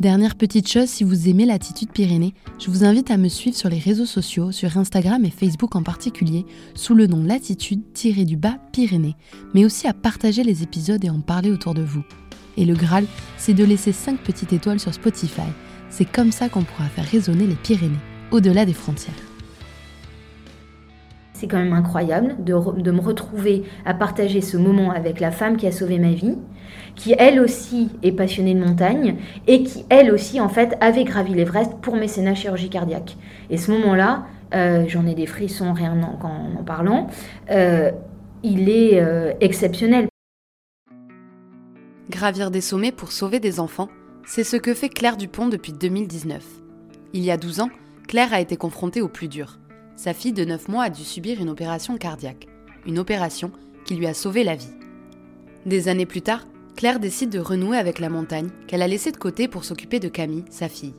Dernière 0.00 0.34
petite 0.34 0.68
chose, 0.68 0.90
si 0.90 1.04
vous 1.04 1.26
aimez 1.26 1.46
l'attitude 1.46 1.90
Pyrénées, 1.90 2.34
je 2.58 2.70
vous 2.70 2.84
invite 2.84 3.10
à 3.10 3.16
me 3.16 3.28
suivre 3.28 3.56
sur 3.56 3.70
les 3.70 3.78
réseaux 3.78 4.04
sociaux, 4.04 4.52
sur 4.52 4.76
Instagram 4.76 5.24
et 5.24 5.30
Facebook 5.30 5.74
en 5.74 5.82
particulier, 5.82 6.44
sous 6.74 6.94
le 6.94 7.06
nom 7.06 7.24
Latitude-du-bas 7.24 8.58
Pyrénées, 8.72 9.16
mais 9.54 9.64
aussi 9.64 9.86
à 9.86 9.94
partager 9.94 10.44
les 10.44 10.62
épisodes 10.62 11.02
et 11.02 11.08
en 11.08 11.20
parler 11.20 11.50
autour 11.50 11.72
de 11.72 11.80
vous. 11.80 12.04
Et 12.58 12.66
le 12.66 12.74
Graal, 12.74 13.06
c'est 13.38 13.54
de 13.54 13.64
laisser 13.64 13.92
5 13.92 14.20
petites 14.20 14.52
étoiles 14.52 14.80
sur 14.80 14.92
Spotify. 14.92 15.48
C'est 15.88 16.04
comme 16.04 16.30
ça 16.30 16.50
qu'on 16.50 16.64
pourra 16.64 16.88
faire 16.90 17.06
résonner 17.06 17.46
les 17.46 17.54
Pyrénées, 17.54 17.96
au-delà 18.32 18.66
des 18.66 18.74
frontières. 18.74 19.14
C'est 21.38 21.48
quand 21.48 21.58
même 21.58 21.74
incroyable 21.74 22.34
de, 22.38 22.54
me 22.54 23.00
retrouver 23.00 23.64
à 23.84 23.92
partager 23.92 24.40
ce 24.40 24.56
moment 24.56 24.90
avec 24.90 25.20
la 25.20 25.30
femme 25.30 25.58
qui 25.58 25.66
a 25.66 25.70
sauvé 25.70 25.98
ma 25.98 26.12
vie, 26.12 26.38
qui 26.94 27.14
elle 27.18 27.40
aussi 27.40 27.90
est 28.02 28.12
passionnée 28.12 28.54
de 28.54 28.64
montagne 28.64 29.16
et 29.46 29.62
qui 29.62 29.84
elle 29.90 30.10
aussi 30.10 30.40
en 30.40 30.48
fait 30.48 30.78
avait 30.80 31.04
gravi 31.04 31.34
l'Everest 31.34 31.72
pour 31.82 31.94
mécénat 31.94 32.34
chirurgie 32.34 32.70
cardiaque. 32.70 33.18
Et 33.50 33.58
ce 33.58 33.70
moment-là, 33.72 34.24
euh, 34.54 34.86
j'en 34.88 35.06
ai 35.06 35.14
des 35.14 35.26
frissons 35.26 35.74
rien 35.74 36.00
en, 36.02 36.58
en 36.58 36.64
parlant, 36.64 37.08
euh, 37.50 37.90
il 38.42 38.70
est 38.70 38.98
euh, 38.98 39.34
exceptionnel. 39.42 40.08
Gravir 42.08 42.50
des 42.50 42.62
sommets 42.62 42.92
pour 42.92 43.12
sauver 43.12 43.40
des 43.40 43.60
enfants, 43.60 43.90
c'est 44.24 44.44
ce 44.44 44.56
que 44.56 44.72
fait 44.72 44.88
Claire 44.88 45.18
Dupont 45.18 45.48
depuis 45.48 45.74
2019. 45.74 46.42
Il 47.12 47.22
y 47.22 47.30
a 47.30 47.36
12 47.36 47.60
ans, 47.60 47.70
Claire 48.08 48.32
a 48.32 48.40
été 48.40 48.56
confrontée 48.56 49.02
au 49.02 49.08
plus 49.08 49.28
dur. 49.28 49.58
Sa 49.96 50.12
fille 50.12 50.32
de 50.32 50.44
9 50.44 50.68
mois 50.68 50.84
a 50.84 50.90
dû 50.90 51.02
subir 51.02 51.40
une 51.40 51.48
opération 51.48 51.96
cardiaque, 51.96 52.46
une 52.86 52.98
opération 52.98 53.50
qui 53.86 53.94
lui 53.94 54.06
a 54.06 54.12
sauvé 54.12 54.44
la 54.44 54.54
vie. 54.54 54.74
Des 55.64 55.88
années 55.88 56.06
plus 56.06 56.20
tard, 56.20 56.46
Claire 56.76 57.00
décide 57.00 57.30
de 57.30 57.38
renouer 57.38 57.78
avec 57.78 57.98
la 57.98 58.10
montagne 58.10 58.50
qu'elle 58.66 58.82
a 58.82 58.88
laissée 58.88 59.10
de 59.10 59.16
côté 59.16 59.48
pour 59.48 59.64
s'occuper 59.64 59.98
de 59.98 60.08
Camille, 60.08 60.44
sa 60.50 60.68
fille. 60.68 60.94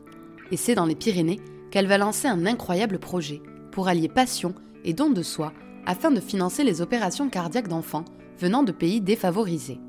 Et 0.52 0.58
c'est 0.58 0.74
dans 0.74 0.88
les 0.88 0.96
Pyrénées 0.96 1.40
qu'elle 1.70 1.86
va 1.86 2.00
lancer 2.00 2.28
un 2.28 2.48
incroyable 2.48 2.98
projet 2.98 3.44
pour 3.72 3.88
allier 3.88 4.10
passion 4.10 4.56
et 4.84 4.94
don 4.94 5.12
de 5.12 5.22
soi 5.22 5.54
afin 5.86 6.10
de 6.10 6.20
financer 6.20 6.64
les 6.64 6.82
opérations 6.82 7.30
cardiaques 7.30 7.68
d'enfants 7.68 8.06
venant 8.40 8.64
de 8.64 8.72
pays 8.72 9.00
défavorisés. 9.00 9.80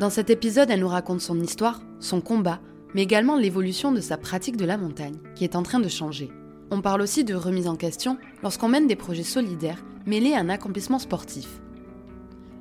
Dans 0.00 0.10
cet 0.10 0.30
épisode, 0.30 0.70
elle 0.70 0.80
nous 0.80 0.88
raconte 0.88 1.20
son 1.20 1.38
histoire, 1.40 1.82
son 2.00 2.22
combat, 2.22 2.60
mais 2.94 3.02
également 3.02 3.36
l'évolution 3.36 3.92
de 3.92 4.00
sa 4.00 4.16
pratique 4.16 4.56
de 4.56 4.64
la 4.64 4.78
montagne, 4.78 5.18
qui 5.34 5.44
est 5.44 5.56
en 5.56 5.62
train 5.62 5.80
de 5.80 5.88
changer. 5.88 6.30
On 6.70 6.82
parle 6.82 7.00
aussi 7.00 7.24
de 7.24 7.34
remise 7.34 7.66
en 7.66 7.76
question 7.76 8.18
lorsqu'on 8.42 8.68
mène 8.68 8.86
des 8.86 8.96
projets 8.96 9.22
solidaires 9.22 9.82
mêlés 10.04 10.34
à 10.34 10.40
un 10.40 10.50
accomplissement 10.50 10.98
sportif. 10.98 11.60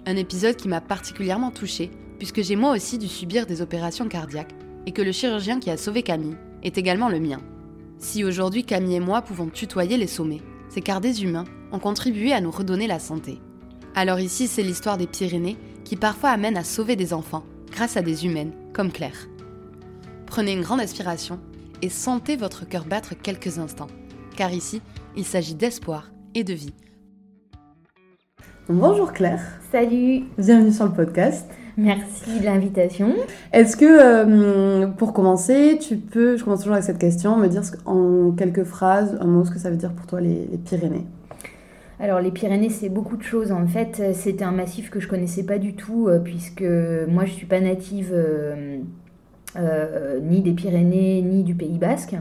Un 0.06 0.16
épisode 0.16 0.56
qui 0.56 0.70
m'a 0.70 0.80
particulièrement 0.80 1.52
touchée 1.52 1.92
puisque 2.18 2.42
j'ai 2.42 2.56
moi 2.56 2.72
aussi 2.72 2.98
dû 2.98 3.08
subir 3.08 3.46
des 3.46 3.62
opérations 3.62 4.08
cardiaques 4.08 4.56
et 4.86 4.92
que 4.92 5.02
le 5.02 5.12
chirurgien 5.12 5.60
qui 5.60 5.70
a 5.70 5.78
sauvé 5.78 6.04
Camille 6.04 6.38
est 6.64 6.78
également 6.78 7.10
le 7.10 7.20
mien. 7.20 7.42
Si 7.98 8.24
aujourd'hui 8.24 8.64
Camille 8.64 8.96
et 8.96 9.02
moi 9.02 9.22
pouvons 9.22 9.50
tutoyer 9.50 9.98
les 9.98 10.08
sommets, 10.08 10.42
c'est 10.70 10.82
car 10.82 11.02
des 11.02 11.24
humains 11.24 11.46
ont 11.74 11.80
contribué 11.80 12.32
à 12.32 12.40
nous 12.40 12.52
redonner 12.52 12.88
la 12.88 13.00
santé. 13.00 13.40
Alors 13.94 14.20
ici, 14.20 14.48
c'est 14.48 14.64
l'histoire 14.64 14.98
des 14.98 15.08
Pyrénées 15.08 15.58
qui 15.84 15.96
parfois 15.96 16.30
amène 16.30 16.56
à 16.56 16.64
sauver 16.64 16.96
des 16.96 17.14
enfants 17.14 17.44
grâce 17.72 17.98
à 17.98 18.02
des 18.02 18.26
humaines 18.26 18.54
comme 18.74 18.92
Claire. 18.92 19.28
Prenez 20.28 20.54
une 20.54 20.62
grande 20.62 20.80
aspiration 20.80 21.40
et 21.82 21.90
sentez 21.90 22.36
votre 22.36 22.68
cœur 22.68 22.86
battre 22.86 23.14
quelques 23.16 23.60
instants, 23.60 23.88
car 24.36 24.52
ici, 24.52 24.82
il 25.16 25.26
s'agit 25.26 25.56
d'espoir 25.56 26.12
et 26.36 26.44
de 26.44 26.54
vie. 26.54 26.74
Bonjour 28.70 29.14
Claire. 29.14 29.42
Salut. 29.72 30.24
Bienvenue 30.38 30.74
sur 30.74 30.86
le 30.86 30.92
podcast. 30.92 31.50
Merci 31.78 32.40
de 32.40 32.44
l'invitation. 32.44 33.14
Est-ce 33.54 33.78
que, 33.78 33.86
euh, 33.86 34.88
pour 34.88 35.14
commencer, 35.14 35.78
tu 35.80 35.96
peux, 35.96 36.36
je 36.36 36.44
commence 36.44 36.62
toujours 36.62 36.74
avec 36.74 36.84
cette 36.84 36.98
question, 36.98 37.38
me 37.38 37.48
dire 37.48 37.62
en 37.86 38.32
quelques 38.32 38.64
phrases, 38.64 39.16
un 39.22 39.28
mot, 39.28 39.46
ce 39.46 39.52
que 39.52 39.60
ça 39.60 39.70
veut 39.70 39.78
dire 39.78 39.94
pour 39.94 40.08
toi 40.08 40.20
les, 40.20 40.48
Pyrénées? 40.66 41.06
Alors 42.00 42.20
les 42.20 42.32
Pyrénées, 42.32 42.72
c'est 42.72 42.90
beaucoup 42.90 43.16
de 43.16 43.24
choses. 43.24 43.52
En 43.52 43.68
fait, 43.68 44.14
c'était 44.14 44.44
un 44.44 44.52
massif 44.52 44.90
que 44.90 45.00
je 45.00 45.08
connaissais 45.08 45.44
pas 45.44 45.60
du 45.60 45.76
tout, 45.76 46.08
euh, 46.08 46.18
puisque 46.20 46.66
moi, 47.08 47.26
je 47.26 47.32
suis 47.32 47.46
pas 47.46 47.62
native 47.62 48.10
euh, 48.12 48.80
ni 49.56 50.42
des 50.42 50.52
Pyrénées, 50.52 51.22
ni 51.22 51.44
du 51.44 51.56
Pays 51.56 51.78
Basque. 51.78 52.16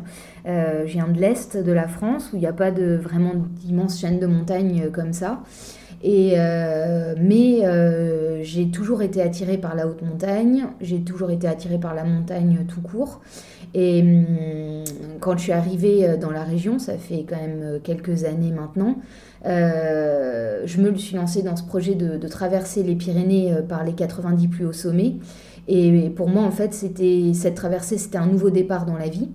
je 0.46 0.84
viens 0.84 1.08
de 1.08 1.20
l'Est 1.20 1.56
de 1.56 1.72
la 1.72 1.88
France, 1.88 2.30
où 2.32 2.36
il 2.36 2.40
n'y 2.40 2.46
a 2.46 2.52
pas 2.52 2.70
de, 2.70 2.96
vraiment 2.96 3.32
d'immenses 3.34 4.00
chaînes 4.00 4.20
de 4.20 4.26
montagnes 4.26 4.90
comme 4.92 5.12
ça. 5.12 5.42
Euh, 6.04 7.14
mais 7.18 7.64
euh, 7.64 8.42
j'ai 8.42 8.70
toujours 8.70 9.02
été 9.02 9.22
attirée 9.22 9.58
par 9.58 9.74
la 9.74 9.86
haute 9.86 10.02
montagne, 10.02 10.66
j'ai 10.80 11.00
toujours 11.00 11.30
été 11.30 11.48
attirée 11.48 11.78
par 11.78 11.94
la 11.94 12.04
montagne 12.04 12.64
tout 12.68 12.80
court. 12.80 13.20
Et 13.74 14.02
hum, 14.02 14.84
quand 15.20 15.36
je 15.36 15.42
suis 15.44 15.52
arrivée 15.52 16.16
dans 16.18 16.30
la 16.30 16.44
région, 16.44 16.78
ça 16.78 16.96
fait 16.96 17.24
quand 17.28 17.36
même 17.36 17.80
quelques 17.82 18.24
années 18.24 18.52
maintenant, 18.52 18.96
euh, 19.46 20.62
je 20.64 20.80
me 20.80 20.94
suis 20.96 21.16
lancée 21.16 21.42
dans 21.42 21.56
ce 21.56 21.64
projet 21.64 21.94
de, 21.94 22.28
traverser 22.28 22.82
les 22.82 22.94
Pyrénées 22.94 23.54
par 23.68 23.84
les 23.84 23.92
90 23.92 24.48
plus 24.48 24.66
hauts 24.66 24.72
sommets. 24.72 25.14
Et 25.68 26.10
pour 26.10 26.28
moi, 26.28 26.42
en 26.42 26.50
fait, 26.50 26.74
cette 26.74 27.54
traversée, 27.54 27.98
c'était 27.98 28.18
un 28.18 28.26
nouveau 28.26 28.50
départ 28.50 28.86
dans 28.86 28.96
la 28.96 29.08
vie. 29.08 29.28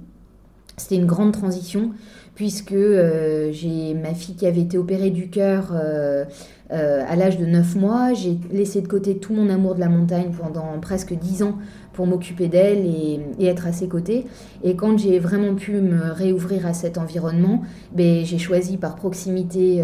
C'était 0.77 0.95
une 0.95 1.05
grande 1.05 1.33
transition 1.33 1.91
puisque 2.35 2.71
euh, 2.71 3.51
j'ai 3.51 3.93
ma 3.93 4.13
fille 4.13 4.35
qui 4.35 4.47
avait 4.47 4.61
été 4.61 4.77
opérée 4.77 5.09
du 5.11 5.29
cœur 5.29 5.73
euh, 5.73 6.25
euh, 6.71 7.03
à 7.07 7.15
l'âge 7.15 7.37
de 7.37 7.45
9 7.45 7.75
mois. 7.75 8.13
J'ai 8.13 8.37
laissé 8.51 8.81
de 8.81 8.87
côté 8.87 9.17
tout 9.17 9.33
mon 9.33 9.49
amour 9.49 9.75
de 9.75 9.79
la 9.79 9.89
montagne 9.89 10.31
pendant 10.31 10.79
presque 10.81 11.13
10 11.13 11.43
ans 11.43 11.57
pour 11.93 12.07
m'occuper 12.07 12.47
d'elle 12.47 12.85
et, 12.85 13.45
être 13.45 13.67
à 13.67 13.73
ses 13.73 13.87
côtés. 13.87 14.25
Et 14.63 14.75
quand 14.75 14.97
j'ai 14.97 15.19
vraiment 15.19 15.53
pu 15.55 15.73
me 15.73 16.11
réouvrir 16.11 16.65
à 16.65 16.73
cet 16.73 16.97
environnement, 16.97 17.61
ben, 17.93 18.23
j'ai 18.23 18.37
choisi 18.37 18.77
par 18.77 18.95
proximité 18.95 19.83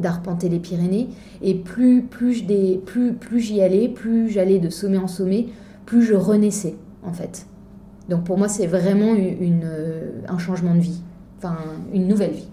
d'arpenter 0.00 0.48
les 0.48 0.58
Pyrénées. 0.58 1.08
Et 1.42 1.54
plus, 1.54 2.02
plus 2.02 2.32
j'y 3.40 3.60
allais, 3.60 3.88
plus 3.88 4.30
j'allais 4.30 4.58
de 4.58 4.70
sommet 4.70 4.96
en 4.96 5.06
sommet, 5.06 5.48
plus 5.86 6.02
je 6.02 6.14
renaissais 6.14 6.76
en 7.02 7.12
fait. 7.12 7.46
Donc 8.08 8.24
pour 8.24 8.36
moi, 8.36 8.48
c'est 8.48 8.66
vraiment 8.66 9.14
une, 9.14 9.68
un 10.28 10.38
changement 10.38 10.74
de 10.74 10.80
vie 10.80 11.02
une 11.92 12.08
nouvelle 12.08 12.32
vie. 12.32 12.48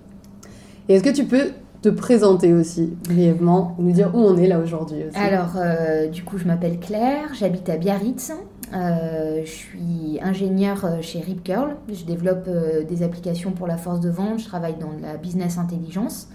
Et 0.89 0.95
est-ce 0.95 1.03
que 1.03 1.09
tu 1.09 1.25
peux 1.25 1.51
te 1.81 1.89
présenter 1.89 2.53
aussi 2.53 2.93
brièvement, 3.07 3.75
nous 3.79 3.91
dire 3.91 4.11
où 4.13 4.19
on 4.19 4.37
est 4.37 4.47
là 4.47 4.59
aujourd'hui 4.59 5.03
Alors, 5.15 5.53
euh, 5.55 6.07
du 6.07 6.23
coup, 6.23 6.37
je 6.37 6.45
m'appelle 6.45 6.79
Claire, 6.79 7.33
j'habite 7.33 7.69
à 7.69 7.77
Biarritz. 7.77 8.31
Euh, 8.73 9.41
je 9.43 9.49
suis 9.49 10.19
ingénieure 10.21 10.85
euh, 10.85 11.01
chez 11.01 11.19
Rip 11.19 11.43
Curl. 11.43 11.75
Je 11.91 12.05
développe 12.05 12.47
des 12.87 13.03
applications 13.03 13.51
pour 13.51 13.67
la 13.67 13.77
force 13.77 13.99
de 13.99 14.09
vente. 14.09 14.39
Je 14.39 14.45
travaille 14.45 14.75
dans 14.79 14.93
la 15.01 15.17
business 15.17 15.57
intelligence. 15.57 16.29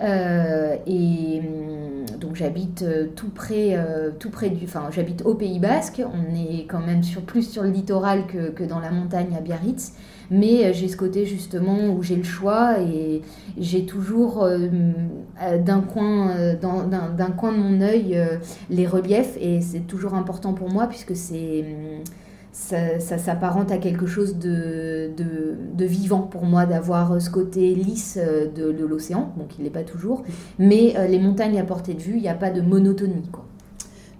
Et 0.00 1.40
hum, 1.40 2.18
donc 2.20 2.36
j'habite 2.36 2.84
tout 3.14 3.30
près, 3.30 3.78
tout 4.18 4.30
près 4.30 4.50
du, 4.50 4.64
enfin 4.64 4.88
j'habite 4.90 5.22
au 5.24 5.34
Pays 5.34 5.58
Basque. 5.58 6.02
On 6.04 6.34
est 6.34 6.66
quand 6.66 6.80
même 6.80 7.02
sur 7.02 7.22
plus 7.22 7.48
sur 7.48 7.62
le 7.62 7.70
littoral 7.70 8.26
que, 8.26 8.50
que 8.50 8.64
dans 8.64 8.80
la 8.80 8.90
montagne 8.90 9.34
à 9.36 9.40
Biarritz. 9.40 9.92
Mais 10.30 10.72
j'ai 10.74 10.88
ce 10.88 10.96
côté 10.96 11.24
justement 11.24 11.94
où 11.94 12.02
j'ai 12.02 12.16
le 12.16 12.24
choix 12.24 12.80
et 12.80 13.22
j'ai 13.58 13.86
toujours 13.86 14.48
d'un 15.64 15.80
coin, 15.80 16.34
d'un 16.60 17.30
coin 17.30 17.52
de 17.52 17.58
mon 17.58 17.80
œil 17.80 18.20
les 18.70 18.86
reliefs 18.86 19.36
et 19.40 19.60
c'est 19.60 19.86
toujours 19.86 20.14
important 20.14 20.52
pour 20.52 20.70
moi 20.70 20.88
puisque 20.88 21.14
c'est 21.14 21.64
ça, 22.56 23.18
s'apparente 23.18 23.70
à 23.70 23.76
quelque 23.76 24.06
chose 24.06 24.38
de, 24.38 25.10
de, 25.16 25.84
vivant 25.84 26.20
pour 26.20 26.44
moi 26.44 26.66
d'avoir 26.66 27.20
ce 27.20 27.30
côté 27.30 27.74
lisse 27.74 28.18
euh, 28.20 28.48
de, 28.50 28.84
l'océan, 28.84 29.32
donc 29.36 29.58
il 29.58 29.64
n'est 29.64 29.70
pas 29.70 29.82
toujours, 29.82 30.24
mais 30.58 30.94
euh, 30.96 31.06
les 31.06 31.18
montagnes 31.18 31.58
à 31.60 31.64
portée 31.64 31.94
de 31.94 32.00
vue, 32.00 32.16
il 32.16 32.22
n'y 32.22 32.28
a 32.28 32.34
pas 32.34 32.50
de 32.50 32.60
monotonie. 32.60 33.22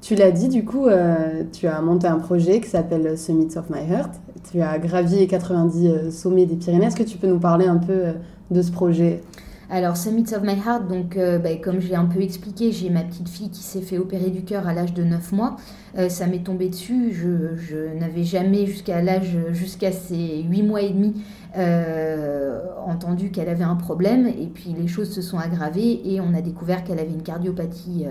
Tu 0.02 0.14
l'as 0.14 0.30
dit, 0.30 0.48
du 0.48 0.64
coup, 0.64 0.86
euh, 0.86 1.42
tu 1.52 1.66
as 1.66 1.80
monté 1.80 2.06
un 2.06 2.18
projet 2.18 2.60
qui 2.60 2.68
s'appelle 2.68 3.18
Summits 3.18 3.56
of 3.56 3.70
My 3.70 3.80
Heart. 3.90 4.12
Tu 4.52 4.60
as 4.60 4.78
gravi 4.78 5.16
les 5.16 5.26
90 5.26 6.10
sommets 6.12 6.46
des 6.46 6.54
Pyrénées. 6.54 6.86
Est-ce 6.86 6.96
que 6.96 7.02
tu 7.02 7.18
peux 7.18 7.26
nous 7.26 7.40
parler 7.40 7.66
un 7.66 7.78
peu 7.78 8.12
de 8.52 8.62
ce 8.62 8.70
projet? 8.70 9.22
Alors, 9.68 9.96
Summits 9.96 10.32
of 10.32 10.42
My 10.42 10.54
Heart, 10.54 10.86
donc, 10.86 11.16
euh, 11.16 11.38
bah, 11.38 11.56
comme 11.56 11.80
j'ai 11.80 11.96
un 11.96 12.04
peu 12.04 12.20
expliqué, 12.20 12.70
j'ai 12.70 12.88
ma 12.88 13.02
petite 13.02 13.28
fille 13.28 13.50
qui 13.50 13.62
s'est 13.64 13.80
fait 13.80 13.98
opérer 13.98 14.30
du 14.30 14.42
cœur 14.42 14.68
à 14.68 14.74
l'âge 14.74 14.94
de 14.94 15.02
9 15.02 15.32
mois. 15.32 15.56
Euh, 15.98 16.08
ça 16.08 16.28
m'est 16.28 16.44
tombé 16.44 16.68
dessus. 16.68 17.12
Je, 17.12 17.98
n'avais 17.98 18.22
jamais, 18.22 18.66
jusqu'à 18.66 19.02
l'âge, 19.02 19.36
jusqu'à 19.50 19.90
ses 19.90 20.44
8 20.44 20.62
mois 20.62 20.82
et 20.82 20.90
demi, 20.90 21.20
euh, 21.58 22.60
entendu 22.86 23.32
qu'elle 23.32 23.48
avait 23.48 23.64
un 23.64 23.74
problème. 23.74 24.28
Et 24.28 24.46
puis, 24.46 24.72
les 24.78 24.86
choses 24.86 25.10
se 25.10 25.20
sont 25.20 25.38
aggravées 25.38 26.00
et 26.04 26.20
on 26.20 26.32
a 26.34 26.42
découvert 26.42 26.84
qu'elle 26.84 27.00
avait 27.00 27.12
une 27.12 27.24
cardiopathie 27.24 28.06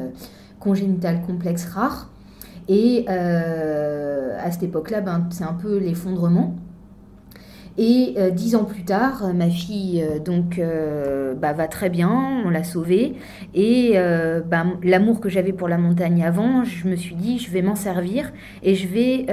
congénitale 0.59 1.21
complexe 1.21 1.65
rare. 1.67 2.09
Et 2.67 3.07
à 3.07 4.51
cette 4.51 4.63
époque-là, 4.63 4.99
ben, 4.99 5.25
c'est 5.29 5.45
un 5.45 5.53
peu 5.53 5.77
l'effondrement. 5.77 6.55
Et 7.77 8.13
euh, 8.17 8.29
dix 8.29 8.55
ans 8.55 8.63
plus 8.63 8.83
tard, 8.83 9.33
ma 9.33 9.49
fille 9.49 10.01
euh, 10.01 10.19
donc 10.19 10.59
euh, 10.59 11.33
bah, 11.33 11.51
va 11.51 11.67
très 11.67 11.89
bien, 11.89 12.09
on 12.45 12.49
l'a 12.49 12.63
sauvée. 12.63 13.15
Et 13.53 13.95
bah, 14.49 14.65
l'amour 14.83 15.19
que 15.19 15.29
j'avais 15.29 15.53
pour 15.53 15.67
la 15.67 15.77
montagne 15.77 16.23
avant, 16.23 16.63
je 16.63 16.87
me 16.87 16.95
suis 16.95 17.15
dit, 17.15 17.39
je 17.39 17.51
vais 17.51 17.61
m'en 17.61 17.75
servir 17.75 18.31
et 18.63 18.75
je 18.75 18.87
vais 18.87 19.25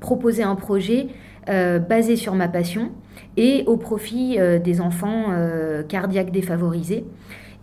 proposer 0.00 0.42
un 0.42 0.56
projet 0.56 1.08
basé 1.46 2.16
sur 2.16 2.34
ma 2.34 2.48
passion 2.48 2.90
et 3.36 3.64
au 3.66 3.76
profit 3.76 4.38
des 4.62 4.80
enfants 4.80 5.26
cardiaques 5.88 6.30
défavorisés. 6.30 7.04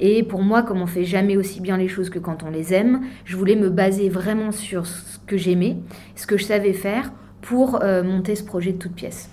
Et 0.01 0.23
pour 0.23 0.41
moi, 0.41 0.63
comme 0.63 0.81
on 0.81 0.87
fait 0.87 1.03
jamais 1.03 1.35
aussi 1.35 1.59
bien 1.59 1.77
les 1.77 1.89
choses 1.89 2.09
que 2.09 2.19
quand 2.19 2.43
on 2.43 2.49
les 2.49 2.73
aime, 2.73 3.01
je 3.25 3.35
voulais 3.35 3.55
me 3.55 3.69
baser 3.69 4.09
vraiment 4.09 4.51
sur 4.51 4.85
ce 4.85 5.19
que 5.27 5.37
j'aimais, 5.37 5.77
ce 6.15 6.25
que 6.25 6.37
je 6.37 6.45
savais 6.45 6.73
faire 6.73 7.11
pour 7.41 7.81
euh, 7.81 8.03
monter 8.03 8.36
ce 8.36 8.44
projet 8.44 8.74
de 8.74 8.77
toute 8.77 8.94
pièce. 8.94 9.30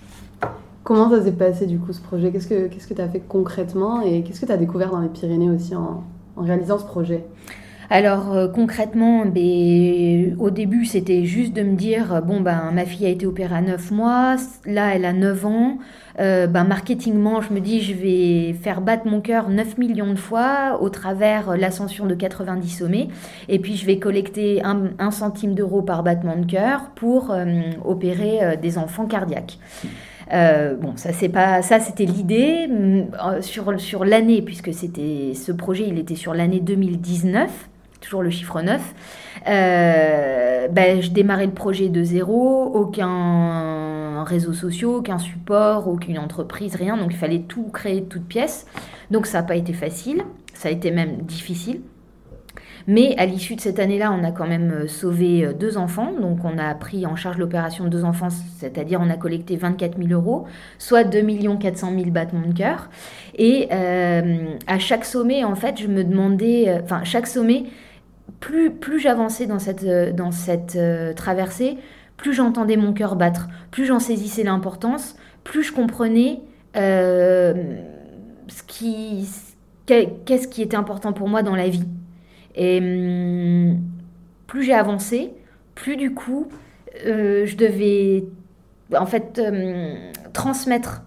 Comment 0.84 1.10
ça 1.10 1.22
s'est 1.22 1.32
passé 1.32 1.66
du 1.66 1.78
coup 1.78 1.92
ce 1.92 2.00
projet? 2.00 2.30
Qu'est-ce 2.30 2.46
que 2.48 2.94
tu 2.94 3.00
as 3.00 3.08
fait 3.08 3.20
concrètement 3.20 4.02
et 4.02 4.22
qu'est-ce 4.22 4.40
que 4.40 4.46
tu 4.46 4.52
as 4.52 4.56
découvert 4.56 4.90
dans 4.90 5.00
les 5.00 5.08
Pyrénées 5.08 5.50
aussi 5.50 5.74
en, 5.74 6.04
en 6.36 6.42
réalisant 6.42 6.78
ce 6.78 6.84
projet? 6.84 7.24
Alors 7.88 8.34
euh, 8.34 8.48
concrètement, 8.48 9.24
ben, 9.26 10.36
au 10.40 10.50
début 10.50 10.84
c'était 10.86 11.24
juste 11.24 11.52
de 11.52 11.62
me 11.62 11.76
dire, 11.76 12.20
bon 12.22 12.40
ben 12.40 12.72
ma 12.72 12.84
fille 12.84 13.06
a 13.06 13.10
été 13.10 13.26
opérée 13.26 13.54
à 13.54 13.60
9 13.60 13.90
mois, 13.92 14.36
là 14.64 14.94
elle 14.94 15.04
a 15.04 15.12
9 15.12 15.46
ans, 15.46 15.78
euh, 16.18 16.48
ben, 16.48 16.64
marketingement 16.64 17.40
je 17.40 17.52
me 17.52 17.60
dis 17.60 17.82
je 17.82 17.94
vais 17.94 18.54
faire 18.54 18.80
battre 18.80 19.06
mon 19.06 19.20
cœur 19.20 19.50
9 19.50 19.78
millions 19.78 20.12
de 20.12 20.18
fois 20.18 20.78
au 20.80 20.88
travers 20.88 21.56
l'ascension 21.56 22.06
de 22.06 22.14
90 22.14 22.68
sommets, 22.68 23.08
et 23.48 23.60
puis 23.60 23.76
je 23.76 23.86
vais 23.86 23.98
collecter 23.98 24.62
un, 24.64 25.10
centime 25.12 25.54
d'euro 25.54 25.82
par 25.82 26.02
battement 26.02 26.36
de 26.36 26.44
cœur 26.44 26.90
pour 26.96 27.30
euh, 27.30 27.44
opérer 27.84 28.56
des 28.60 28.78
enfants 28.78 29.06
cardiaques. 29.06 29.58
bon, 30.28 30.96
ça 30.96 31.12
c'est 31.12 31.28
pas 31.28 31.62
ça, 31.62 31.78
c'était 31.78 32.04
l'idée 32.04 32.68
sur 33.42 33.80
sur 33.80 34.04
l'année 34.04 34.42
puisque 34.42 34.74
c'était 34.74 35.32
ce 35.34 35.52
projet, 35.52 35.84
il 35.86 35.98
était 35.98 36.16
sur 36.16 36.34
l'année 36.34 36.58
2019 36.58 37.68
toujours 38.00 38.22
le 38.22 38.30
chiffre 38.30 38.60
9. 38.60 38.94
Euh, 39.48 40.68
ben, 40.68 41.00
je 41.00 41.10
démarrais 41.10 41.46
le 41.46 41.52
projet 41.52 41.88
de 41.88 42.02
zéro, 42.02 42.64
aucun 42.74 44.24
réseau 44.24 44.52
social, 44.52 44.90
aucun 44.90 45.18
support, 45.18 45.88
aucune 45.88 46.18
entreprise, 46.18 46.74
rien. 46.74 46.96
Donc 46.96 47.12
il 47.12 47.16
fallait 47.16 47.42
tout 47.42 47.68
créer 47.72 48.00
de 48.00 48.06
toutes 48.06 48.26
pièces. 48.26 48.66
Donc 49.10 49.26
ça 49.26 49.40
n'a 49.40 49.44
pas 49.44 49.56
été 49.56 49.72
facile, 49.72 50.24
ça 50.54 50.68
a 50.68 50.72
été 50.72 50.90
même 50.90 51.18
difficile. 51.18 51.80
Mais 52.88 53.16
à 53.18 53.26
l'issue 53.26 53.56
de 53.56 53.60
cette 53.60 53.80
année-là, 53.80 54.12
on 54.12 54.22
a 54.22 54.30
quand 54.30 54.46
même 54.46 54.70
euh, 54.70 54.86
sauvé 54.86 55.44
euh, 55.44 55.52
deux 55.52 55.76
enfants. 55.76 56.12
Donc 56.20 56.44
on 56.44 56.56
a 56.56 56.72
pris 56.74 57.04
en 57.04 57.16
charge 57.16 57.36
l'opération 57.36 57.84
de 57.84 57.88
deux 57.88 58.04
enfants, 58.04 58.28
c'est-à-dire 58.30 59.00
on 59.02 59.10
a 59.10 59.16
collecté 59.16 59.56
24 59.56 59.98
000 59.98 60.10
euros, 60.10 60.46
soit 60.78 61.02
2 61.02 61.20
400 61.60 61.92
000 61.96 62.10
battements 62.10 62.46
de 62.46 62.52
cœur. 62.52 62.88
Et 63.36 63.68
à 63.70 64.78
chaque 64.78 65.04
sommet, 65.04 65.44
en 65.44 65.56
fait, 65.56 65.80
je 65.80 65.88
me 65.88 66.04
demandais, 66.04 66.80
enfin 66.82 67.02
chaque 67.04 67.26
sommet, 67.26 67.64
plus, 68.80 69.00
j'avançais 69.00 69.46
dans 69.46 69.58
cette, 69.58 69.84
euh, 69.84 70.12
euh, 70.76 71.12
traversée, 71.14 71.78
plus 72.16 72.32
j'entendais 72.32 72.76
mon 72.76 72.92
cœur 72.92 73.16
battre, 73.16 73.48
plus 73.70 73.86
j'en 73.86 73.98
saisissais 73.98 74.44
l'importance, 74.44 75.16
plus 75.44 75.64
je 75.64 75.72
comprenais 75.72 76.40
euh, 76.76 77.54
qu'est-ce 78.66 80.48
qui 80.48 80.62
était 80.62 80.76
important 80.76 81.12
pour 81.12 81.28
moi 81.28 81.42
dans 81.42 81.56
la 81.56 81.68
vie. 81.68 81.84
Et 82.54 82.78
hum, 82.78 83.80
plus 84.46 84.62
j'ai 84.62 84.74
avancé, 84.74 85.32
plus 85.74 85.96
du 85.96 86.14
coup, 86.14 86.46
je 87.04 87.56
devais 87.56 88.24
en 88.94 89.06
fait 89.06 89.40
hum, 89.44 89.96
transmettre 90.32 91.02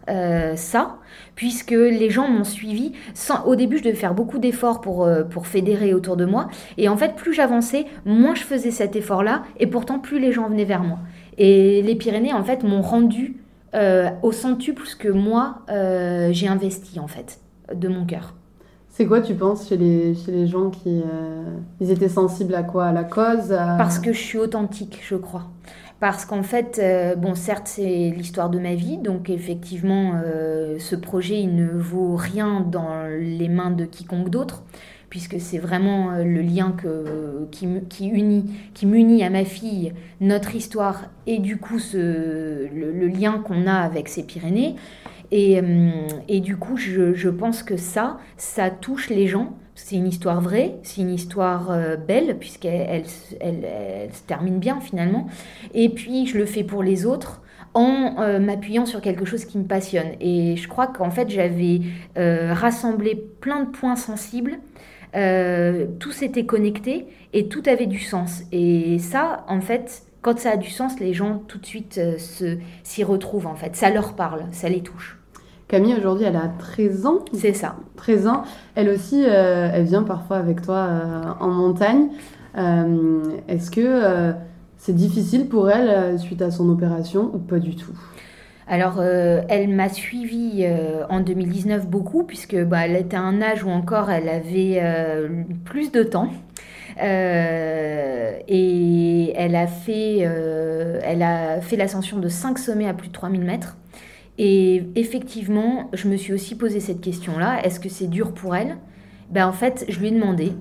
ça 0.56 0.98
puisque 1.40 1.72
les 1.72 2.10
gens 2.10 2.28
m'ont 2.28 2.44
suivi. 2.44 2.92
Sans, 3.14 3.46
au 3.46 3.56
début, 3.56 3.78
je 3.78 3.84
devais 3.84 3.96
faire 3.96 4.14
beaucoup 4.14 4.40
d'efforts 4.40 4.81
pour, 4.81 5.06
euh, 5.06 5.24
pour 5.24 5.48
fédérer 5.48 5.94
autour 5.94 6.18
de 6.18 6.26
moi. 6.26 6.50
Et 6.78 6.90
en 6.90 6.98
fait, 6.98 7.16
plus 7.16 7.34
j'avançais, 7.34 7.86
moins 8.04 8.36
je 8.36 8.44
faisais 8.44 8.72
cet 8.72 8.98
effort-là, 8.98 9.44
et 9.58 9.66
pourtant, 9.66 10.00
plus 10.00 10.20
les 10.20 10.34
gens 10.34 10.50
venaient 10.50 10.66
vers 10.66 10.84
moi. 10.84 11.00
Et 11.38 11.81
les 11.81 11.96
Pyrénées, 11.96 12.34
en 12.34 12.44
fait, 12.44 12.64
m'ont 12.64 12.81
rendu 12.81 13.38
euh, 13.74 14.10
au 14.22 14.34
centuple 14.34 14.86
ce 14.86 14.98
que 14.98 15.08
moi, 15.08 15.60
euh, 15.70 16.28
j'ai 16.34 16.50
investi, 16.50 17.00
en 17.00 17.08
fait, 17.08 17.40
de 17.74 17.88
mon 17.88 18.06
cœur. 18.06 18.36
C'est 18.89 19.06
quoi, 19.06 19.22
tu 19.22 19.34
penses, 19.34 19.70
chez 19.70 19.77
les, 19.77 20.15
chez 20.15 20.34
les 20.34 20.46
gens 20.46 20.72
qui 20.72 21.01
ils 21.80 21.89
étaient 21.89 22.10
sensibles 22.10 22.53
à 22.53 22.63
quoi? 22.63 22.88
À 22.88 22.92
la 22.92 23.06
cause? 23.06 23.56
Parce 23.77 23.98
que 23.98 24.12
je 24.12 24.20
suis 24.20 24.38
authentique, 24.38 25.00
je 25.08 25.15
crois 25.15 25.46
parce 26.00 26.25
qu'en 26.25 26.44
fait, 26.44 26.79
euh, 26.82 27.15
bon, 27.15 27.36
certes, 27.36 27.68
c'est 27.68 28.12
l'histoire 28.15 28.50
de 28.50 28.58
ma 28.58 28.74
vie, 28.74 28.98
donc 28.98 29.29
effectivement, 29.29 30.13
euh, 30.15 30.77
ce 30.79 30.96
projet, 30.96 31.44
ne 31.44 31.68
vaut 31.68 32.15
rien 32.15 32.62
dans 32.62 33.06
les 33.20 33.50
mains 33.50 33.72
de 33.72 33.84
quiconque 33.84 34.29
d'autre, 34.29 34.63
puisque 35.10 35.41
c'est 35.41 35.58
vraiment 35.58 36.12
euh, 36.12 36.24
le 36.24 36.41
lien 36.41 36.74
qui, 37.51 38.08
unit, 38.08 38.46
qui 38.74 38.86
m'unit 38.86 39.24
à 39.24 39.29
ma 39.29 39.44
fille, 39.44 39.94
notre 40.22 40.56
histoire, 40.56 41.06
et 41.27 41.39
du 41.39 41.58
coup, 41.58 41.79
ce, 41.79 42.68
le, 42.74 43.08
lien 43.08 43.39
qu'on 43.39 43.68
a 43.68 43.75
avec 43.75 44.08
ces 44.08 44.24
Pyrénées. 44.24 44.75
Et, 45.32 45.62
du 46.39 46.58
coup, 46.58 46.75
je 46.77 47.29
pense 47.29 47.62
que 47.62 47.77
ça, 47.77 48.18
ça 48.38 48.72
touche 48.72 49.10
les 49.10 49.27
gens 49.27 49.59
c'est 49.83 49.95
une 49.95 50.07
histoire 50.07 50.41
vraie, 50.41 50.75
c'est 50.83 51.01
une 51.01 51.09
histoire 51.09 51.71
euh, 51.71 51.95
belle, 51.95 52.38
puisqu'elle 52.38 53.03
elle, 53.39 54.13
se 54.13 54.24
termine 54.27 54.59
bien 54.59 54.79
finalement. 54.79 55.27
Et 55.74 55.89
puis, 55.89 56.27
je 56.27 56.38
le 56.38 56.45
fais 56.45 56.63
pour 56.63 56.83
les 56.83 57.05
autres 57.05 57.41
en 57.74 58.15
euh, 58.19 58.39
m'appuyant 58.39 58.86
sur 58.86 59.01
quelque 59.01 59.25
chose 59.25 59.45
qui 59.45 59.57
me 59.57 59.63
passionne. 59.63 60.09
Et 60.19 60.57
je 60.57 60.67
crois 60.67 60.88
qu'en 60.88 61.09
fait, 61.09 61.29
j'avais 61.29 61.81
euh, 62.17 62.53
rassemblé 62.53 63.15
plein 63.15 63.63
de 63.63 63.69
points 63.69 63.95
sensibles. 63.95 64.59
tout 66.00 66.12
s'était 66.12 66.45
connecté 66.45 67.07
et 67.33 67.48
tout 67.48 67.63
avait 67.65 67.88
du 67.88 68.00
sens. 68.00 68.43
Et 68.51 69.00
ça, 69.00 69.45
en 69.48 69.62
fait, 69.62 70.03
quand 70.21 70.38
ça 70.38 70.51
a 70.51 70.57
du 70.57 70.69
sens, 70.69 71.00
les 71.00 71.13
gens 71.13 71.41
tout 71.48 71.57
de 71.57 71.65
suite 71.65 72.00
s'y 72.83 73.03
retrouvent, 73.03 73.48
en 73.48 73.55
fait. 73.55 73.75
Ça 73.75 73.89
leur 73.89 74.15
parle, 74.15 74.45
ça 74.51 74.69
les 74.69 74.81
touche. 74.81 75.19
Camille, 75.70 75.96
aujourd'hui, 75.96 76.26
elle 76.26 76.36
a 76.36 76.52
13 76.58 77.06
ans. 77.06 77.20
C'est 77.32 77.54
ça. 77.54 77.76
13 77.96 78.28
ans. 78.28 78.42
Elle 78.74 78.90
aussi, 78.90 79.24
euh, 79.24 79.70
elle 79.72 79.84
vient 79.84 80.02
parfois 80.02 80.38
avec 80.38 80.64
toi 80.64 80.78
euh, 80.78 81.22
en 81.40 81.50
montagne. 81.50 82.08
Euh, 82.58 83.22
est-ce 83.48 83.70
que 83.70 84.34
c'est 84.78 84.96
difficile 84.96 85.48
pour 85.48 85.70
elle 85.70 86.18
suite 86.18 86.42
à 86.42 86.50
son 86.50 86.68
opération 86.70 87.30
ou 87.36 87.38
pas 87.38 87.60
du 87.60 87.76
tout? 87.76 87.94
Alors, 88.68 89.00
elle 89.02 89.70
m'a 89.70 89.90
suivie 89.90 90.66
en 91.10 91.20
2019 91.20 91.88
beaucoup, 91.88 92.24
puisque 92.24 92.60
bah, 92.64 92.86
elle 92.86 92.96
était 92.96 93.18
à 93.18 93.22
un 93.22 93.40
âge 93.42 93.64
où 93.64 93.70
encore 93.70 94.10
elle 94.10 94.28
avait 94.28 94.82
plus 95.66 95.92
de 95.92 96.02
temps. 96.02 96.30
et 96.98 97.04
elle 99.36 99.56
a 99.56 99.68
fait, 99.68 100.18
elle 100.20 101.22
a 101.22 101.62
fait 101.62 101.76
l'ascension 101.76 102.18
de 102.18 102.28
5 102.28 102.58
sommets 102.58 102.88
à 102.88 102.96
plus 102.96 103.10
de 103.10 103.14
3000 103.14 103.42
mètres. 103.42 103.78
Et 104.41 104.84
effectivement, 104.96 105.89
je 105.91 106.08
me 106.08 106.15
suis 106.15 106.31
aussi 106.34 106.55
posé 106.55 106.79
cette 106.79 107.01
question-là. 107.01 107.62
Est-ce 107.65 107.79
que 107.79 107.89
c'est 107.89 108.08
dur 108.08 108.34
pour 108.34 108.55
elle? 108.55 108.77
Ben, 109.29 109.46
En 109.46 109.51
fait, 109.51 109.86
je 109.89 110.00
lui 110.00 110.08
ai 110.08 110.12
demandé. 110.12 110.53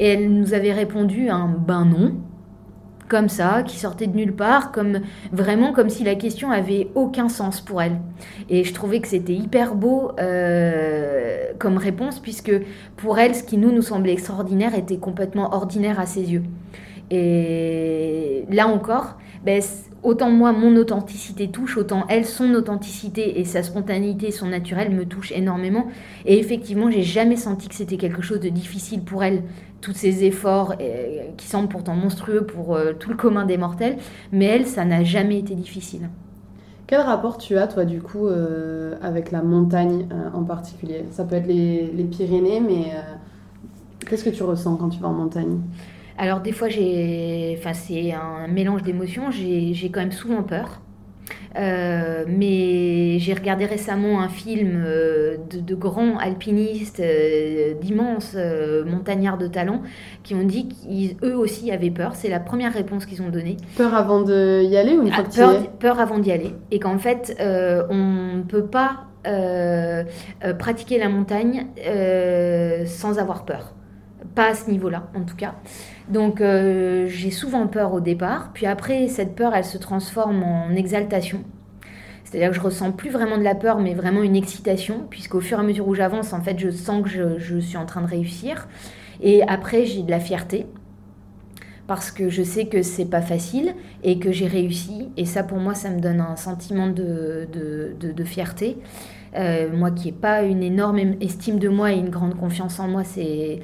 Et 0.00 0.06
elle 0.06 0.32
nous 0.32 0.54
avait 0.54 0.72
répondu 0.72 1.28
un 1.28 1.46
ben 1.46 1.84
non 1.84 2.14
comme 3.06 3.28
ça, 3.30 3.62
qui 3.62 3.78
sortait 3.78 4.06
de 4.06 4.14
nulle 4.14 4.34
part, 4.34 4.70
comme 4.70 5.00
vraiment 5.32 5.72
comme 5.72 5.88
si 5.88 6.04
la 6.04 6.14
question 6.14 6.50
avait 6.50 6.88
aucun 6.94 7.30
sens 7.30 7.62
pour 7.62 7.80
elle. 7.80 7.96
Et 8.50 8.64
je 8.64 8.74
trouvais 8.74 9.00
que 9.00 9.08
c'était 9.08 9.32
hyper 9.32 9.74
beau 9.74 10.12
euh, 10.20 11.52
comme 11.58 11.78
réponse, 11.78 12.20
puisque 12.20 12.52
pour 12.96 13.18
elle, 13.18 13.34
ce 13.34 13.42
qui 13.42 13.56
nous 13.56 13.72
nous 13.72 13.80
semblait 13.80 14.12
extraordinaire 14.12 14.74
était 14.74 14.98
complètement 14.98 15.54
ordinaire 15.54 15.98
à 15.98 16.04
ses 16.04 16.32
yeux. 16.32 16.42
Et 17.10 18.44
là 18.50 18.68
encore, 18.68 19.16
ben, 19.42 19.62
autant 20.02 20.30
moi, 20.30 20.52
mon 20.52 20.76
authenticité 20.76 21.48
touche, 21.48 21.76
autant 21.76 22.04
elle, 22.08 22.24
son 22.24 22.54
authenticité 22.54 23.40
et 23.40 23.44
sa 23.44 23.62
spontanéité, 23.62 24.30
son 24.30 24.46
naturel 24.46 24.90
me 24.90 25.04
touchent 25.04 25.32
énormément. 25.32 25.86
Et 26.24 26.38
effectivement, 26.38 26.90
j'ai 26.90 27.02
jamais 27.02 27.36
senti 27.36 27.68
que 27.68 27.74
c'était 27.74 27.96
quelque 27.96 28.22
chose 28.22 28.40
de 28.40 28.48
difficile 28.48 29.02
pour 29.02 29.24
elle, 29.24 29.42
tous 29.80 29.92
ces 29.92 30.24
efforts 30.24 30.74
euh, 30.80 31.22
qui 31.36 31.46
semblent 31.46 31.68
pourtant 31.68 31.94
monstrueux 31.94 32.44
pour 32.44 32.74
euh, 32.74 32.92
tout 32.98 33.10
le 33.10 33.16
commun 33.16 33.44
des 33.44 33.56
mortels. 33.56 33.96
Mais 34.32 34.46
elle, 34.46 34.66
ça 34.66 34.84
n'a 34.84 35.04
jamais 35.04 35.38
été 35.38 35.54
difficile. 35.54 36.08
Quel 36.86 37.00
rapport 37.00 37.36
tu 37.36 37.58
as, 37.58 37.66
toi, 37.66 37.84
du 37.84 38.00
coup, 38.00 38.26
euh, 38.26 38.96
avec 39.02 39.30
la 39.30 39.42
montagne 39.42 40.06
en 40.32 40.42
particulier? 40.42 41.04
Ça 41.10 41.24
peut 41.24 41.36
être 41.36 41.46
les 41.46 42.08
Pyrénées, 42.10 42.60
mais 42.60 42.92
qu'est-ce 44.08 44.24
que 44.24 44.30
tu 44.30 44.42
ressens 44.42 44.76
quand 44.76 44.88
tu 44.88 44.98
vas 44.98 45.08
en 45.08 45.12
montagne? 45.12 45.58
Alors 46.18 46.40
des 46.40 46.52
fois, 46.52 46.68
j'ai, 46.68 47.56
enfin 47.58 47.72
c'est 47.72 48.12
un 48.12 48.48
mélange 48.48 48.82
d'émotions. 48.82 49.30
J'ai 49.30 49.90
quand 49.92 50.00
même 50.00 50.12
souvent 50.12 50.42
peur. 50.42 50.80
Euh, 51.56 52.24
mais 52.28 53.18
j'ai 53.18 53.34
regardé 53.34 53.64
récemment 53.64 54.20
un 54.20 54.28
film 54.28 54.84
euh, 54.86 55.36
de, 55.50 55.74
grands 55.74 56.18
alpinistes, 56.18 57.00
euh, 57.00 57.74
d'immenses 57.74 58.36
montagnards 58.86 59.38
de 59.38 59.46
talent, 59.46 59.82
qui 60.22 60.34
ont 60.34 60.44
dit 60.44 60.68
qu'eux 60.68 61.34
aussi 61.34 61.70
avaient 61.70 61.90
peur. 61.90 62.14
C'est 62.14 62.28
la 62.28 62.40
première 62.40 62.72
réponse 62.72 63.06
qu'ils 63.06 63.22
ont 63.22 63.30
donnée. 63.30 63.56
Peur 63.76 63.94
avant 63.94 64.22
d'y 64.22 64.76
aller 64.76 64.96
ou 64.96 65.02
une 65.02 65.12
fois 65.12 65.24
ah, 65.26 65.36
peur, 65.36 65.70
peur 65.78 66.00
avant 66.00 66.18
d'y 66.18 66.32
aller. 66.32 66.54
Et 66.70 66.78
qu'en 66.78 66.98
fait, 66.98 67.36
on 67.40 68.36
ne 68.36 68.42
peut 68.42 68.66
pas 68.66 69.04
pratiquer 70.58 70.98
la 70.98 71.08
montagne 71.08 71.66
sans 72.86 73.18
avoir 73.18 73.44
peur. 73.44 73.74
Pas 74.34 74.48
à 74.50 74.54
ce 74.54 74.70
niveau-là, 74.70 75.08
en 75.14 75.22
tout 75.22 75.36
cas. 75.36 75.54
Donc 76.08 76.40
euh, 76.40 77.06
j'ai 77.08 77.30
souvent 77.30 77.66
peur 77.66 77.92
au 77.92 78.00
départ, 78.00 78.50
puis 78.54 78.66
après 78.66 79.08
cette 79.08 79.34
peur 79.34 79.54
elle 79.54 79.64
se 79.64 79.78
transforme 79.78 80.42
en 80.42 80.70
exaltation. 80.70 81.44
C'est-à-dire 82.30 82.50
que 82.50 82.56
je 82.56 82.60
ressens 82.60 82.92
plus 82.92 83.08
vraiment 83.08 83.38
de 83.38 83.42
la 83.42 83.54
peur, 83.54 83.78
mais 83.80 83.94
vraiment 83.94 84.22
une 84.22 84.36
excitation, 84.36 85.06
puisqu'au 85.08 85.40
fur 85.40 85.58
et 85.58 85.60
à 85.62 85.64
mesure 85.64 85.88
où 85.88 85.94
j'avance, 85.94 86.34
en 86.34 86.42
fait, 86.42 86.58
je 86.58 86.68
sens 86.68 87.02
que 87.02 87.38
je, 87.38 87.58
suis 87.58 87.78
en 87.78 87.86
train 87.86 88.02
de 88.02 88.06
réussir. 88.06 88.68
Et 89.22 89.42
après, 89.48 89.86
j'ai 89.86 90.02
de 90.02 90.10
la 90.10 90.20
fierté, 90.20 90.66
parce 91.86 92.10
que 92.10 92.28
je 92.28 92.42
sais 92.42 92.66
que 92.66 92.82
c'est 92.82 93.06
pas 93.06 93.22
facile 93.22 93.74
et 94.02 94.18
que 94.18 94.30
j'ai 94.30 94.46
réussi. 94.46 95.08
Et 95.16 95.24
ça, 95.24 95.42
pour 95.42 95.56
moi, 95.56 95.74
ça 95.74 95.88
me 95.88 96.00
donne 96.00 96.20
un 96.20 96.36
sentiment 96.36 96.88
de, 96.88 97.46
fierté. 98.26 98.76
Euh, 99.34 99.74
moi 99.74 99.90
qui 99.90 100.06
n'ai 100.08 100.12
pas 100.12 100.42
une 100.42 100.62
énorme 100.62 100.98
estime 101.20 101.58
de 101.58 101.68
moi 101.68 101.92
et 101.92 101.96
une 101.96 102.10
grande 102.10 102.34
confiance 102.34 102.78
en 102.78 102.88
moi, 102.88 103.04
c'est 103.04 103.60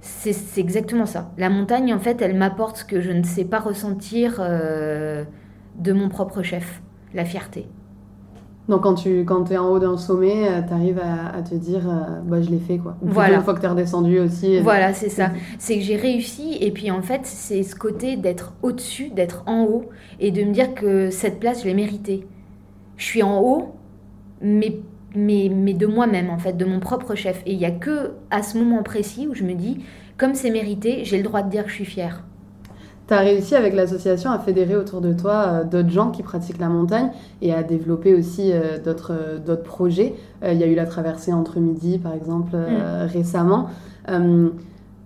c'est 0.00 0.58
exactement 0.58 1.06
ça. 1.06 1.30
La 1.36 1.50
montagne, 1.50 1.92
en 1.92 1.98
fait, 1.98 2.22
elle 2.22 2.36
m'apporte 2.36 2.78
ce 2.78 2.84
que 2.84 3.00
je 3.00 3.10
ne 3.10 3.22
sais 3.22 3.44
pas 3.44 3.58
ressentir 3.58 4.38
euh, 4.40 5.24
de 5.78 5.92
mon 5.92 6.08
propre 6.08 6.42
chef, 6.42 6.82
la 7.14 7.24
fierté. 7.24 7.66
Donc 8.68 8.82
quand 8.82 8.94
tu 8.94 9.24
quand 9.24 9.50
es 9.50 9.58
en 9.58 9.68
haut 9.68 9.80
d'un 9.80 9.96
sommet, 9.96 10.48
euh, 10.48 10.62
tu 10.62 10.72
arrives 10.72 11.00
à, 11.00 11.42
te 11.42 11.54
dire, 11.56 11.88
euh, 11.88 12.20
bah, 12.24 12.40
je 12.40 12.50
l'ai 12.50 12.60
fait 12.60 12.78
quoi. 12.78 12.96
voilà. 13.02 13.38
Une 13.38 13.42
fois 13.42 13.54
que 13.54 13.60
tu 13.60 13.66
es 13.66 13.68
redescendu 13.68 14.20
aussi. 14.20 14.60
Voilà, 14.60 14.92
c'est 14.92 15.08
ça. 15.08 15.30
C'est 15.58 15.74
que 15.74 15.82
j'ai 15.82 15.96
réussi 15.96 16.56
et 16.60 16.70
puis 16.70 16.90
en 16.90 17.02
fait, 17.02 17.22
c'est 17.24 17.64
ce 17.64 17.74
côté 17.74 18.16
d'être 18.16 18.52
au-dessus, 18.62 19.10
d'être 19.10 19.42
en 19.46 19.64
haut 19.64 19.88
et 20.20 20.30
de 20.30 20.44
me 20.44 20.52
dire 20.52 20.72
que 20.74 21.10
cette 21.10 21.40
place, 21.40 21.62
je 21.62 21.66
l'ai 21.66 21.74
méritée. 21.74 22.26
Je 22.96 23.04
suis 23.04 23.24
en 23.24 23.40
haut, 23.40 23.74
mais 24.40 24.78
mais, 25.14 25.50
mais 25.52 25.74
de 25.74 25.86
moi-même, 25.86 26.30
en 26.30 26.38
fait, 26.38 26.52
de 26.52 26.64
mon 26.64 26.80
propre 26.80 27.14
chef. 27.14 27.42
Et 27.46 27.52
il 27.52 27.58
n'y 27.58 27.64
a 27.64 27.70
que 27.70 28.12
à 28.30 28.42
ce 28.42 28.58
moment 28.58 28.82
précis 28.82 29.26
où 29.28 29.34
je 29.34 29.44
me 29.44 29.54
dis, 29.54 29.84
comme 30.16 30.34
c'est 30.34 30.50
mérité, 30.50 31.04
j'ai 31.04 31.16
le 31.16 31.22
droit 31.22 31.42
de 31.42 31.50
dire 31.50 31.64
que 31.64 31.70
je 31.70 31.74
suis 31.76 31.84
fière. 31.84 32.22
Tu 33.08 33.14
as 33.14 33.20
réussi 33.20 33.56
avec 33.56 33.74
l'association 33.74 34.30
à 34.30 34.38
fédérer 34.38 34.76
autour 34.76 35.00
de 35.00 35.12
toi 35.12 35.32
euh, 35.32 35.64
d'autres 35.64 35.90
gens 35.90 36.12
qui 36.12 36.22
pratiquent 36.22 36.60
la 36.60 36.68
montagne 36.68 37.10
et 37.42 37.52
à 37.52 37.64
développer 37.64 38.14
aussi 38.14 38.52
euh, 38.52 38.78
d'autres 38.78 39.40
d'autres 39.44 39.64
projets. 39.64 40.14
Euh, 40.44 40.52
il 40.52 40.60
y 40.60 40.62
a 40.62 40.68
eu 40.68 40.76
la 40.76 40.86
traversée 40.86 41.32
entre 41.32 41.58
midi, 41.58 41.98
par 41.98 42.14
exemple, 42.14 42.56
mm. 42.56 43.06
récemment. 43.06 43.68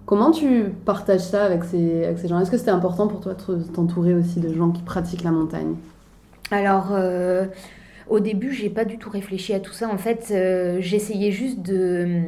comment 0.05 0.33
tu 0.33 0.65
partages 0.85 1.21
ça 1.21 1.45
avec 1.45 1.65
ces, 1.65 2.05
avec 2.05 2.19
ces 2.19 2.29
gens? 2.29 2.39
Est-ce 2.41 2.51
que 2.51 2.59
c'était 2.59 2.71
important 2.71 3.07
pour 3.07 3.21
toi 3.21 3.33
de 3.33 3.63
t'entourer 3.63 4.15
aussi 4.15 4.39
de 4.39 4.53
gens 4.53 4.71
qui 4.71 4.83
pratiquent 4.83 5.25
la 5.25 5.31
montagne? 5.31 5.75
Alors 6.51 6.93
au 8.09 8.21
début, 8.21 8.53
j'ai 8.53 8.71
pas 8.71 8.85
du 8.85 8.99
tout 8.99 9.11
réfléchi 9.11 9.55
à 9.55 9.61
tout 9.61 9.73
ça. 9.73 9.89
En 9.89 9.99
fait, 9.99 10.29
euh, 10.31 10.79
j'essayais 10.81 11.31
juste 11.31 11.61
de 11.61 12.05
hum, 12.05 12.25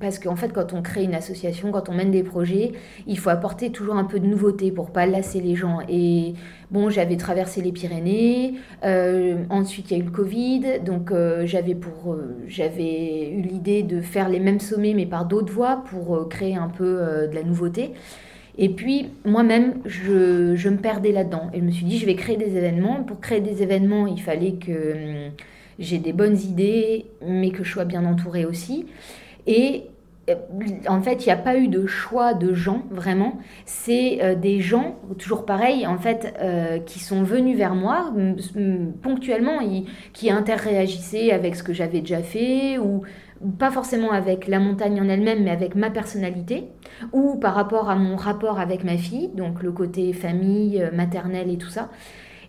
parce 0.00 0.18
qu'en 0.18 0.34
fait, 0.34 0.52
quand 0.52 0.72
on 0.72 0.82
crée 0.82 1.04
une 1.04 1.14
association, 1.14 1.70
quand 1.70 1.88
on 1.88 1.94
mène 1.94 2.10
des 2.10 2.24
projets, 2.24 2.72
il 3.06 3.18
faut 3.18 3.30
apporter 3.30 3.70
toujours 3.70 3.94
un 3.94 4.04
peu 4.04 4.18
de 4.18 4.26
nouveauté 4.26 4.72
pour 4.72 4.90
pas 4.90 5.06
lasser 5.06 5.40
les 5.40 5.54
gens. 5.54 5.78
Et 5.88 6.34
bon, 6.72 6.90
j'avais 6.90 7.16
traversé 7.16 7.62
les 7.62 7.70
Pyrénées, 7.70 8.54
euh, 8.84 9.44
ensuite 9.48 9.90
il 9.90 9.96
y 9.96 10.00
a 10.00 10.02
eu 10.02 10.06
le 10.06 10.10
Covid, 10.10 10.80
donc 10.84 11.12
euh, 11.12 11.46
j'avais 11.46 11.76
eu 13.30 13.42
l'idée 13.42 13.84
de 13.84 14.00
faire 14.00 14.28
les 14.28 14.40
mêmes 14.40 14.58
sommets 14.58 14.94
mais 14.94 15.06
par 15.06 15.24
d'autres 15.24 15.52
voies 15.52 15.84
pour 15.88 16.28
créer 16.28 16.56
un 16.56 16.68
peu 16.68 17.28
de 17.30 17.34
la 17.34 17.44
nouveauté. 17.44 17.92
Et 18.58 18.68
puis, 18.68 19.08
moi-même, 19.24 19.80
je, 19.86 20.68
me 20.68 20.76
perdais 20.76 21.12
là-dedans. 21.12 21.50
Et 21.54 21.58
je 21.58 21.64
me 21.64 21.70
suis 21.70 21.84
dit, 21.84 21.98
je 21.98 22.06
vais 22.06 22.16
créer 22.16 22.36
des 22.36 22.56
événements. 22.56 23.02
Pour 23.02 23.20
créer 23.20 23.40
des 23.40 23.62
événements, 23.62 24.06
il 24.06 24.20
fallait 24.20 24.52
que 24.52 25.26
hum, 25.26 25.32
j'ai 25.78 25.98
des 25.98 26.12
bonnes 26.12 26.38
idées, 26.38 27.06
mais 27.26 27.50
que 27.50 27.64
je 27.64 27.72
sois 27.72 27.84
bien 27.84 28.04
entourée 28.04 28.44
aussi. 28.44 28.86
Et 29.46 29.84
euh, 30.30 30.34
en 30.86 31.02
fait, 31.02 31.24
il 31.24 31.26
n'y 31.26 31.32
a 31.32 31.36
pas 31.36 31.56
eu 31.56 31.68
de 31.68 31.86
choix 31.86 32.34
de 32.34 32.54
gens, 32.54 32.84
vraiment. 32.90 33.38
C'est 33.64 34.22
euh, 34.22 34.34
des 34.34 34.60
gens, 34.60 34.96
toujours 35.18 35.44
pareil, 35.44 35.86
en 35.86 35.98
fait, 35.98 36.34
euh, 36.40 36.78
qui 36.78 37.00
sont 37.00 37.22
venus 37.22 37.56
vers 37.56 37.74
moi 37.74 38.12
ponctuellement, 39.02 39.58
qui 40.12 40.30
interréagissaient 40.30 41.32
avec 41.32 41.56
ce 41.56 41.62
que 41.62 41.72
j'avais 41.72 42.00
déjà 42.00 42.22
fait, 42.22 42.78
ou 42.78 43.02
pas 43.58 43.70
forcément 43.70 44.12
avec 44.12 44.46
la 44.46 44.58
montagne 44.58 45.00
en 45.00 45.08
elle-même, 45.08 45.44
mais 45.44 45.50
avec 45.50 45.74
ma 45.74 45.90
personnalité, 45.90 46.68
ou 47.12 47.36
par 47.36 47.54
rapport 47.54 47.90
à 47.90 47.96
mon 47.96 48.16
rapport 48.16 48.60
avec 48.60 48.84
ma 48.84 48.96
fille, 48.96 49.28
donc 49.28 49.62
le 49.62 49.72
côté 49.72 50.12
famille, 50.12 50.80
euh, 50.80 50.90
maternelle 50.92 51.50
et 51.50 51.58
tout 51.58 51.68
ça. 51.68 51.90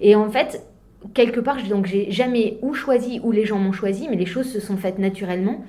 Et 0.01 0.15
en 0.15 0.29
fait, 0.29 0.65
quelque 1.13 1.39
part, 1.39 1.57
donc 1.67 1.85
j'ai 1.85 2.12
jamais 2.12 2.57
ou 2.62 2.73
choisi 2.73 3.19
ou 3.23 3.31
les 3.31 3.45
gens 3.45 3.57
m'ont 3.57 3.71
choisi, 3.71 4.07
mais 4.09 4.15
les 4.15 4.25
choses 4.25 4.51
se 4.51 4.59
sont 4.59 4.77
faites 4.77 5.00
naturellement. 5.00 5.63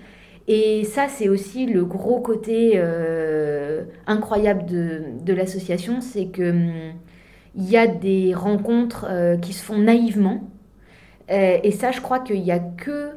Et 0.46 0.84
ça, 0.84 1.08
c'est 1.08 1.28
aussi 1.28 1.66
le 1.66 1.84
gros 1.84 2.20
côté 2.20 2.72
euh, 2.74 3.84
incroyable 4.06 4.66
de, 4.66 5.32
l'association, 5.32 6.02
c'est 6.02 6.26
que 6.26 6.50
hum, 6.50 6.92
il 7.56 7.70
y 7.70 7.76
a 7.76 7.86
des 7.86 8.34
rencontres 8.34 9.06
euh, 9.08 9.36
qui 9.38 9.52
se 9.52 9.64
font 9.64 9.78
naïvement. 9.78 10.50
et 11.28 11.70
ça, 11.70 11.90
je 11.92 12.00
crois 12.02 12.18
qu'il 12.18 12.42
n'y 12.42 12.52
a 12.52 12.58
que 12.58 13.12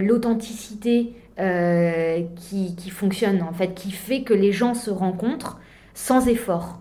l'authenticité 0.00 1.14
euh, 1.38 2.22
qui, 2.36 2.90
fonctionne, 2.90 3.42
en 3.42 3.52
fait, 3.52 3.74
qui 3.74 3.90
fait 3.90 4.22
que 4.22 4.34
les 4.34 4.52
gens 4.52 4.74
se 4.74 4.90
rencontrent 4.90 5.60
sans 5.94 6.28
effort. 6.28 6.80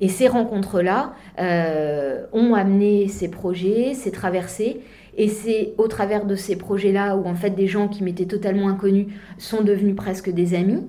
Et 0.00 0.08
ces 0.08 0.28
rencontres-là 0.28 1.14
euh, 1.38 2.24
ont 2.32 2.54
amené 2.54 3.08
ces 3.08 3.28
projets, 3.28 3.94
ces 3.94 4.10
traversées. 4.10 4.80
Et 5.16 5.28
c'est 5.28 5.74
au 5.78 5.88
travers 5.88 6.24
de 6.26 6.34
ces 6.34 6.56
projets-là 6.56 7.16
où 7.16 7.26
en 7.26 7.34
fait 7.34 7.50
des 7.50 7.66
gens 7.66 7.86
qui 7.86 8.02
m'étaient 8.02 8.26
totalement 8.26 8.68
inconnus 8.68 9.08
sont 9.36 9.62
devenus 9.62 9.94
presque 9.94 10.30
des 10.30 10.54
amis. 10.54 10.84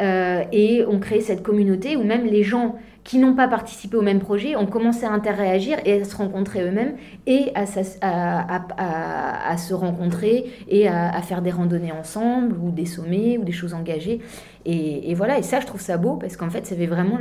Euh, 0.00 0.44
et 0.52 0.84
ont 0.86 1.00
créé 1.00 1.20
cette 1.20 1.42
communauté 1.42 1.96
où 1.96 2.04
même 2.04 2.24
les 2.24 2.44
gens 2.44 2.76
qui 3.08 3.18
n'ont 3.18 3.32
pas 3.32 3.48
participé 3.48 3.96
au 3.96 4.02
même 4.02 4.18
projet 4.18 4.54
ont 4.54 4.66
commencé 4.66 5.06
à 5.06 5.10
interréagir 5.10 5.78
et 5.86 6.02
à 6.02 6.04
se 6.04 6.14
rencontrer 6.14 6.60
eux-mêmes 6.60 6.92
et 7.26 7.50
à, 7.54 7.64
se 9.56 9.72
rencontrer 9.72 10.44
et 10.68 10.88
à, 10.88 11.22
faire 11.22 11.40
des 11.40 11.50
randonnées 11.50 11.90
ensemble 11.90 12.54
ou 12.62 12.70
des 12.70 12.84
sommets 12.84 13.38
ou 13.38 13.44
des 13.44 13.52
choses 13.52 13.72
engagées. 13.72 14.20
Et, 14.66 15.14
voilà, 15.14 15.38
et 15.38 15.42
ça, 15.42 15.58
je 15.58 15.64
trouve 15.64 15.80
ça 15.80 15.96
beau 15.96 16.16
parce 16.16 16.36
qu'en 16.36 16.50
fait, 16.50 16.66
ça 16.66 16.76
fait 16.76 16.84
vraiment 16.84 17.18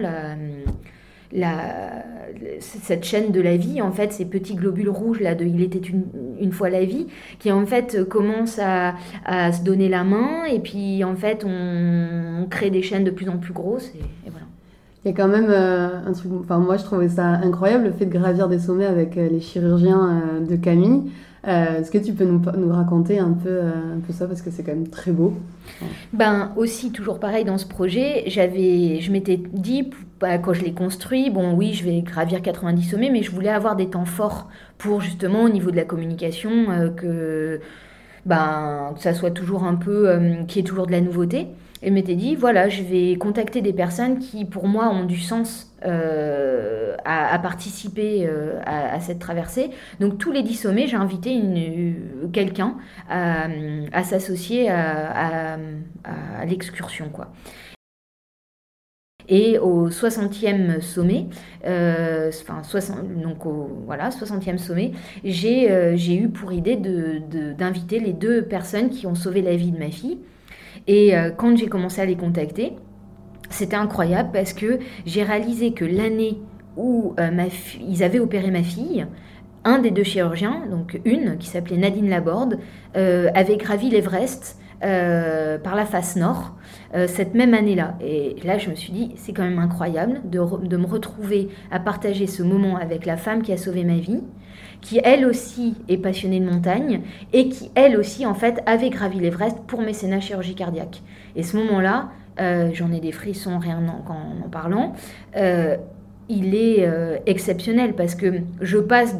cette 2.59 3.05
chaîne 3.05 3.31
de 3.31 3.39
la 3.39 3.55
vie, 3.55 3.81
en 3.81 3.93
fait, 3.93 4.11
ces 4.11 4.25
petits 4.25 4.55
globules 4.55 4.89
rouges 4.89 5.21
là 5.21 5.35
de 5.35 5.45
Il 5.45 5.61
était 5.61 5.79
une, 5.79 6.51
fois 6.51 6.69
la 6.69 6.83
vie, 6.83 7.07
qui 7.39 7.49
en 7.49 7.65
fait 7.65 8.03
commencent 8.09 8.59
à, 8.59 8.95
se 9.53 9.63
donner 9.63 9.87
la 9.87 10.03
main 10.03 10.43
et 10.43 10.59
puis 10.59 11.05
en 11.05 11.15
fait, 11.15 11.45
on, 11.45 12.45
crée 12.49 12.71
des 12.71 12.81
chaînes 12.81 13.05
de 13.05 13.11
plus 13.11 13.29
en 13.29 13.37
plus 13.37 13.53
grosses 13.53 13.93
et 13.95 14.29
voilà. 14.29 14.47
Y 15.07 15.11
a 15.11 15.13
quand 15.13 15.29
même 15.29 15.47
euh, 15.49 16.05
un 16.05 16.11
truc, 16.11 16.33
enfin 16.41 16.57
moi 16.57 16.75
je 16.75 16.83
trouvais 16.83 17.07
ça 17.07 17.23
incroyable, 17.25 17.85
le 17.85 17.91
fait 17.93 18.05
de 18.05 18.11
gravir 18.11 18.49
des 18.49 18.59
sommets 18.59 18.85
avec 18.85 19.17
euh, 19.17 19.29
les 19.29 19.39
chirurgiens 19.39 20.21
euh, 20.41 20.45
de 20.45 20.55
Camille. 20.57 21.03
Est-ce 21.45 21.91
que 21.91 21.97
tu 21.97 22.11
peux 22.11 22.25
nous, 22.25 22.73
raconter 22.73 23.19
un 23.19 23.31
peu, 23.31 23.61
ça? 24.09 24.27
Parce 24.27 24.41
que 24.41 24.51
c'est 24.51 24.63
quand 24.63 24.73
même 24.73 24.89
très 24.89 25.11
beau 25.11 25.33
Ben 26.11 26.51
aussi 26.57 26.91
toujours 26.91 27.21
pareil 27.21 27.45
dans 27.45 27.57
ce 27.57 27.65
projet, 27.65 28.25
je 28.27 29.11
m'étais 29.13 29.37
dit 29.37 29.89
bah, 30.19 30.39
quand 30.39 30.51
je 30.51 30.65
l'ai 30.65 30.73
construit, 30.73 31.29
bon 31.29 31.53
oui 31.53 31.71
je 31.71 31.85
vais 31.85 32.01
gravir 32.01 32.41
90 32.41 32.83
sommets, 32.83 33.09
mais 33.09 33.23
je 33.23 33.31
voulais 33.31 33.47
avoir 33.47 33.77
des 33.77 33.87
temps 33.87 34.03
forts 34.03 34.49
pour 34.77 34.99
justement 34.99 35.43
au 35.43 35.49
niveau 35.49 35.71
de 35.71 35.77
la 35.77 35.85
communication 35.85 36.91
que 36.97 37.61
ben, 38.25 38.91
que 38.97 39.01
ça 39.01 39.13
soit 39.13 39.31
toujours 39.31 39.63
un 39.63 39.75
peu, 39.75 40.19
qu'il 40.49 40.57
y 40.57 40.59
ait 40.59 40.67
toujours 40.67 40.87
de 40.87 40.91
la 40.91 40.99
nouveauté. 40.99 41.47
Et 41.81 41.91
m'était 41.91 42.15
dit, 42.15 42.35
voilà, 42.35 42.69
je 42.69 42.83
vais 42.83 43.15
contacter 43.17 43.61
des 43.61 43.73
personnes 43.73 44.19
qui, 44.19 44.45
pour 44.45 44.67
moi, 44.67 44.89
ont 44.89 45.05
du 45.05 45.19
sens 45.19 45.75
euh, 45.85 46.95
à, 47.05 47.37
participer 47.39 48.25
euh, 48.27 48.59
à, 48.65 48.99
cette 48.99 49.19
traversée. 49.19 49.69
Donc, 49.99 50.17
tous 50.17 50.31
les 50.31 50.43
dix 50.43 50.55
sommets, 50.55 50.87
j'ai 50.87 50.97
invité 50.97 51.39
quelqu'un 52.33 52.77
à, 53.09 54.03
s'associer 54.03 54.69
à, 54.69 55.57
l'excursion, 56.45 57.09
quoi. 57.09 57.31
Et 59.29 59.59
au 59.59 59.89
60e 59.89 60.79
sommet, 60.79 61.27
euh, 61.65 62.29
enfin, 62.29 62.63
60, 62.63 63.21
donc 63.21 63.39
voilà, 63.85 64.09
60e 64.09 64.57
sommet, 64.57 64.91
j'ai 65.25 65.69
euh, 65.69 65.97
j'ai 65.97 66.15
eu 66.15 66.29
pour 66.29 66.53
idée 66.53 66.77
d'inviter 66.77 67.99
de, 67.99 68.05
les 68.05 68.13
deux 68.13 68.43
personnes 68.43 68.89
qui 68.89 69.05
ont 69.05 69.15
sauvé 69.15 69.41
la 69.41 69.55
vie 69.55 69.71
de 69.71 69.77
ma 69.77 69.91
fille. 69.91 70.19
Et 70.87 71.15
euh, 71.15 71.31
quand 71.31 71.57
j'ai 71.57 71.67
commencé 71.67 72.01
à 72.01 72.05
les 72.05 72.15
contacter, 72.15 72.73
c'était 73.49 73.75
incroyable 73.75 74.29
parce 74.33 74.53
que 74.53 74.79
j'ai 75.05 75.23
réalisé 75.23 75.71
que 75.71 75.85
l'année 75.85 76.39
où 76.75 77.15
ma 77.17 77.45
ils 77.81 78.03
avaient 78.03 78.19
opéré 78.19 78.51
ma 78.51 78.61
fille, 78.61 79.07
un 79.63 79.79
des 79.79 79.89
deux 79.89 80.03
chirurgiens, 80.03 80.63
donc 80.69 80.99
une 81.05 81.37
qui 81.37 81.47
s'appelait 81.47 81.77
Nadine 81.77 82.07
Laborde, 82.07 82.59
avait 82.93 83.57
gravi 83.57 83.89
l'Everest 83.89 84.59
euh, 84.83 85.57
par 85.57 85.75
la 85.75 85.87
face 85.87 86.15
nord 86.17 86.53
euh, 86.93 87.07
cette 87.07 87.33
même 87.33 87.55
année-là. 87.55 87.95
Et 87.99 88.35
là, 88.43 88.59
je 88.59 88.69
me 88.69 88.75
suis 88.75 88.93
dit, 88.93 89.11
c'est 89.15 89.33
quand 89.33 89.41
même 89.41 89.57
incroyable 89.57 90.21
de, 90.25 90.37
me 90.39 90.85
retrouver 90.85 91.49
à 91.71 91.79
partager 91.79 92.27
ce 92.27 92.43
moment 92.43 92.77
avec 92.77 93.07
la 93.07 93.17
femme 93.17 93.41
qui 93.41 93.51
a 93.51 93.57
sauvé 93.57 93.83
ma 93.83 93.97
vie, 93.97 94.21
qui 94.81 94.99
elle 95.03 95.25
aussi 95.25 95.75
est 95.87 95.97
passionnée 95.97 96.39
de 96.39 96.49
montagne 96.49 97.01
et 97.33 97.49
qui 97.49 97.71
elle 97.75 97.97
aussi, 97.97 98.25
en 98.25 98.33
fait, 98.33 98.61
avait 98.65 98.89
gravi 98.89 99.19
l'Everest 99.19 99.57
pour 99.67 99.81
mécénat 99.81 100.19
chirurgie 100.19 100.55
cardiaque. 100.55 101.01
Et 101.35 101.43
ce 101.43 101.57
moment-là, 101.57 102.09
euh, 102.39 102.69
j'en 102.73 102.91
ai 102.91 102.99
des 102.99 103.11
frissons 103.11 103.59
rien 103.59 103.81
en, 103.87 104.45
en 104.45 104.49
parlant. 104.49 104.93
il 106.29 106.55
est 106.55 106.89
exceptionnel 107.25 107.93
parce 107.95 108.15
que 108.15 108.41
je 108.61 108.77
passe 108.77 109.15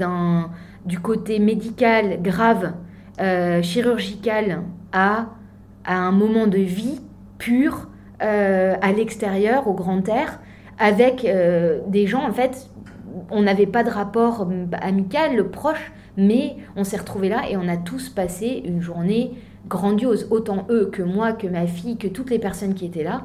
du 0.86 1.00
côté 1.00 1.40
médical 1.40 2.22
grave, 2.22 2.74
chirurgical, 3.62 4.62
à 4.92 5.28
à 5.88 5.96
un 5.96 6.12
moment 6.12 6.46
de 6.46 6.60
vie 6.60 7.00
pur 7.40 7.88
euh, 8.22 8.76
à 8.82 8.92
l'extérieur, 8.92 9.68
au 9.68 9.74
grand 9.74 10.08
air, 10.10 10.40
avec 10.78 11.26
euh, 11.26 11.80
des 11.88 12.06
gens, 12.06 12.28
en 12.28 12.34
fait, 12.34 12.70
on 13.32 13.42
n'avait 13.42 13.66
pas 13.66 13.84
de 13.84 13.90
rapport 13.90 14.48
amical, 14.82 15.50
proche, 15.50 15.92
mais 16.18 16.58
on 16.76 16.84
s'est 16.84 16.98
retrouvés 16.98 17.30
là 17.30 17.50
et 17.50 17.58
on 17.58 17.68
a 17.68 17.78
tous 17.78 18.10
passé 18.10 18.62
une 18.66 18.82
journée 18.82 19.34
grandiose, 19.68 20.28
autant 20.32 20.66
eux 20.70 20.90
que 20.92 21.02
moi, 21.02 21.34
que 21.34 21.48
ma 21.48 21.68
fille, 21.68 21.98
que 21.98 22.08
toutes 22.08 22.30
les 22.30 22.40
personnes 22.40 22.74
qui 22.74 22.86
étaient 22.86 23.04
là. 23.04 23.24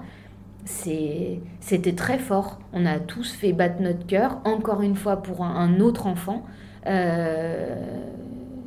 C'était 0.65 1.93
très 1.97 2.19
fort. 2.19 2.61
On 2.73 2.87
a 2.87 2.99
tous 3.01 3.33
fait 3.33 3.53
battre 3.53 3.81
notre 3.81 4.07
cœur, 4.07 4.41
encore 4.45 4.83
une 4.83 4.95
fois 4.95 5.17
pour 5.17 5.45
un, 5.45 5.81
autre 5.81 6.07
enfant. 6.07 6.45
Euh, 6.87 7.75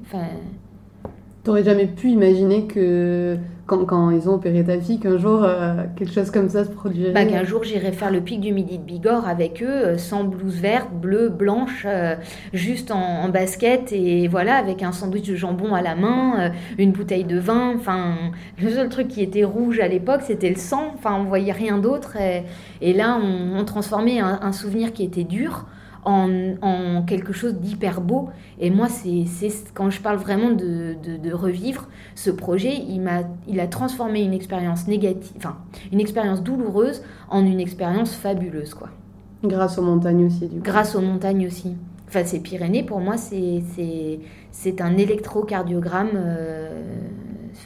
enfin. 0.02 0.26
T'aurais 1.44 1.64
jamais 1.64 1.86
pu 1.86 2.10
imaginer 2.10 2.66
que 2.66 3.38
quand, 3.66 4.12
ils 4.12 4.30
ont 4.30 4.36
opéré 4.36 4.64
ta 4.64 4.80
fille, 4.80 5.00
qu'un 5.00 5.18
jour 5.18 5.44
euh, 5.44 5.84
quelque 5.96 6.14
chose 6.14 6.30
comme 6.30 6.50
ça 6.50 6.64
se 6.66 6.70
produirait 6.70 7.12
bah, 7.12 7.26
Qu'un 7.26 7.44
jour 7.44 7.64
j'irai 7.64 7.92
faire 7.92 8.12
le 8.12 8.22
pic 8.22 8.40
du 8.40 8.54
midi 8.54 8.78
de 8.78 8.84
Bigorre 8.84 9.28
avec 9.28 9.64
eux, 9.64 9.68
euh, 9.68 9.98
sans 9.98 10.24
blouse 10.24 10.60
verte, 10.60 10.92
bleue, 10.94 11.30
blanche, 11.30 11.84
euh, 11.88 12.16
juste 12.54 12.92
en, 12.92 13.30
basket 13.30 13.92
et 13.92 14.28
voilà, 14.28 14.56
avec 14.56 14.84
un 14.84 14.92
sandwich 14.92 15.28
de 15.28 15.36
jambon 15.36 15.74
à 15.74 15.82
la 15.82 15.96
main, 15.96 16.52
une 16.78 16.92
bouteille 16.92 17.24
de 17.24 17.40
vin. 17.40 17.74
Enfin, 17.76 18.16
le 18.62 18.70
seul 18.70 18.88
truc 18.88 19.08
qui 19.08 19.22
était 19.22 19.44
rouge 19.44 19.80
à 19.80 19.88
l'époque, 19.88 20.22
c'était 20.22 20.50
le 20.50 20.56
sang. 20.58 20.92
Enfin, 20.94 21.18
on 21.20 21.24
voyait 21.24 21.52
rien 21.52 21.80
d'autre. 21.80 22.16
Et, 22.82 22.94
là, 22.94 23.20
on, 23.20 23.66
transformait 23.66 24.20
un, 24.20 24.52
souvenir 24.52 24.94
qui 24.94 25.04
était 25.04 25.24
dur 25.24 25.66
en, 26.06 27.04
quelque 27.04 27.34
chose 27.34 27.56
d'hyper 27.56 28.02
beau. 28.02 28.30
Et 28.60 28.70
moi, 28.70 28.88
c'est 28.90 29.26
quand 29.74 29.90
je 29.90 30.02
parle 30.02 30.18
vraiment 30.18 30.52
de, 30.52 31.34
revivre 31.34 31.88
ce 32.16 32.30
projet, 32.30 32.76
il, 32.76 33.08
a, 33.08 33.24
il 33.48 33.60
a 33.60 33.68
transformé 33.68 34.22
une 34.22 34.34
expérience 34.34 34.88
négative, 34.88 35.34
enfin, 35.38 35.58
une 35.92 36.00
expérience 36.00 36.44
douloureuse 36.44 37.04
en 37.30 37.46
une 37.46 37.60
expérience 37.60 38.16
fabuleuse, 38.16 38.74
quoi. 38.74 38.90
Grâce 39.44 39.78
aux 39.78 39.82
montagnes 39.82 40.26
aussi, 40.26 40.48
du 40.48 40.58
coup. 40.58 40.64
Grâce 40.64 40.96
aux 40.96 41.02
montagnes 41.02 41.46
aussi. 41.48 41.76
Enfin, 42.08 42.24
ces 42.24 42.40
Pyrénées, 42.40 42.84
pour 42.84 43.00
moi, 43.00 43.16
c'est 43.18 44.82
un 44.82 44.98
électrocardiogramme. 44.98 46.12
Euh, 46.16 46.82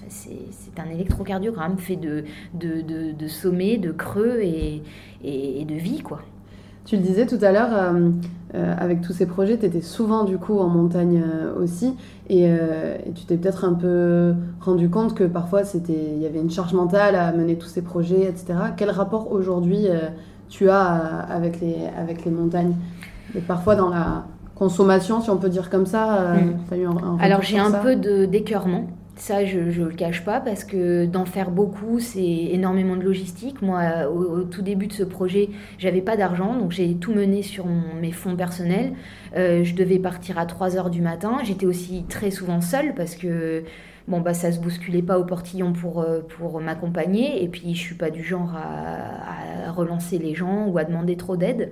c'est 0.08 0.80
un 0.80 0.90
électrocardiogramme 0.90 1.78
fait 1.78 1.96
de, 1.96 2.24
de, 2.54 2.82
de, 3.12 3.28
sommets, 3.28 3.78
de 3.78 3.92
creux 3.92 4.40
et, 4.42 4.84
et 5.24 5.66
de 5.66 5.74
vie, 5.74 6.02
quoi. 6.02 6.22
Tu 6.90 6.96
le 6.96 7.04
disais 7.04 7.28
tout 7.28 7.38
à 7.44 7.52
l'heure, 7.52 7.70
euh, 7.72 8.10
euh, 8.56 8.74
avec 8.80 9.02
tous 9.02 9.14
ces 9.14 9.28
projets, 9.28 9.60
tu 9.60 9.66
étais 9.68 9.82
souvent 9.82 10.24
du 10.24 10.40
coup 10.40 10.58
en 10.58 10.70
montagne 10.70 11.22
euh, 11.24 11.54
aussi, 11.62 11.94
et, 12.32 12.52
tu 13.14 13.26
t'es 13.26 13.38
peut-être 13.38 13.64
un 13.64 13.76
peu 13.76 14.34
rendu 14.60 14.90
compte 14.90 15.14
que 15.14 15.24
parfois 15.24 15.62
il 15.88 16.20
y 16.20 16.26
avait 16.26 16.40
une 16.40 16.50
charge 16.50 16.74
mentale 16.74 17.14
à 17.14 17.32
mener 17.32 17.60
tous 17.60 17.68
ces 17.68 17.84
projets, 17.84 18.24
etc. 18.24 18.56
Quel 18.76 18.90
rapport 18.90 19.32
aujourd'hui 19.32 19.86
tu 20.48 20.68
as 20.72 20.96
avec 21.30 21.62
les, 21.62 21.76
avec 21.96 22.26
les 22.26 22.32
montagnes? 22.32 22.74
Et 23.36 23.42
parfois 23.42 23.76
dans 23.76 23.90
la 23.90 24.26
consommation, 24.56 25.22
si 25.22 25.30
on 25.30 25.38
peut 25.38 25.50
dire 25.50 25.70
comme 25.70 25.86
ça, 25.86 26.34
mm. 26.34 26.54
tu 26.68 26.74
as 26.74 26.78
eu 26.78 26.86
un, 26.88 26.98
un 26.98 27.18
Alors 27.20 27.44
j'ai 27.44 27.60
un 27.60 27.72
peu 27.72 27.96
d'écœurement 27.96 28.88
ça, 29.22 29.46
je 29.46 29.60
ne 29.60 29.86
le 29.86 29.96
cache 29.96 30.24
pas 30.24 30.40
parce 30.40 30.64
que 30.64 31.06
d'en 31.06 31.26
faire 31.26 31.52
beaucoup, 31.52 32.00
c'est 32.00 32.24
énormément 32.24 32.96
de 32.96 33.04
logistique. 33.04 33.62
Moi, 33.62 34.08
au, 34.08 34.44
tout 34.44 34.62
début 34.62 34.88
de 34.88 34.94
ce 34.94 35.04
projet, 35.04 35.50
j'avais 35.78 36.02
pas 36.02 36.18
d'argent, 36.18 36.56
donc 36.58 36.72
j'ai 36.72 36.96
tout 36.96 37.14
mené 37.14 37.42
sur 37.42 37.66
mes 37.68 38.12
fonds 38.12 38.36
personnels. 38.36 38.94
Euh, 39.36 39.64
je 39.64 39.76
devais 39.76 40.00
partir 40.00 40.38
à 40.40 40.46
3 40.46 40.78
heures 40.78 40.90
du 40.90 41.02
matin. 41.02 41.40
J'étais 41.44 41.66
aussi 41.66 42.06
très 42.08 42.32
souvent 42.32 42.62
seule 42.62 42.94
parce 42.96 43.16
que 43.16 43.64
bon, 44.08 44.22
bah, 44.22 44.34
ça 44.34 44.52
se 44.52 44.60
bousculait 44.60 45.02
pas 45.02 45.20
au 45.20 45.26
portillon 45.26 45.74
pour, 45.74 46.02
euh, 46.02 46.22
pour 46.22 46.62
m'accompagner. 46.62 47.44
Et 47.44 47.48
puis, 47.48 47.76
je 47.76 47.80
suis 47.80 47.96
pas 47.96 48.10
du 48.10 48.24
genre 48.24 48.56
à, 48.56 49.68
à 49.68 49.72
relancer 49.72 50.18
les 50.18 50.36
gens 50.36 50.68
ou 50.68 50.78
à 50.78 50.84
demander 50.84 51.18
trop 51.18 51.38
d'aide. 51.38 51.72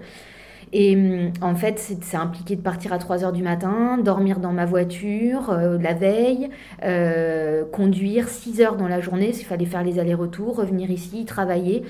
Et 0.73 0.95
hum, 0.95 1.31
en 1.41 1.55
fait, 1.55 1.79
c'est 1.79 2.17
impliqué 2.17 2.55
de 2.55 2.61
partir 2.61 2.93
à 2.93 2.97
3 2.97 3.23
heures 3.23 3.31
du 3.31 3.43
matin, 3.43 3.97
dormir 3.97 4.39
dans 4.39 4.51
ma 4.51 4.65
voiture 4.65 5.49
euh, 5.49 5.77
la 5.77 5.93
veille, 5.93 6.49
euh, 6.83 7.63
conduire 7.71 8.27
6 8.27 8.61
heures 8.61 8.75
dans 8.75 8.87
la 8.87 8.99
journée, 8.99 9.33
s'il 9.33 9.45
fallait 9.45 9.65
faire 9.65 9.83
les 9.83 9.99
allers-retours, 9.99 10.57
revenir 10.57 10.91
ici, 10.91 11.25
travailler. 11.25 11.83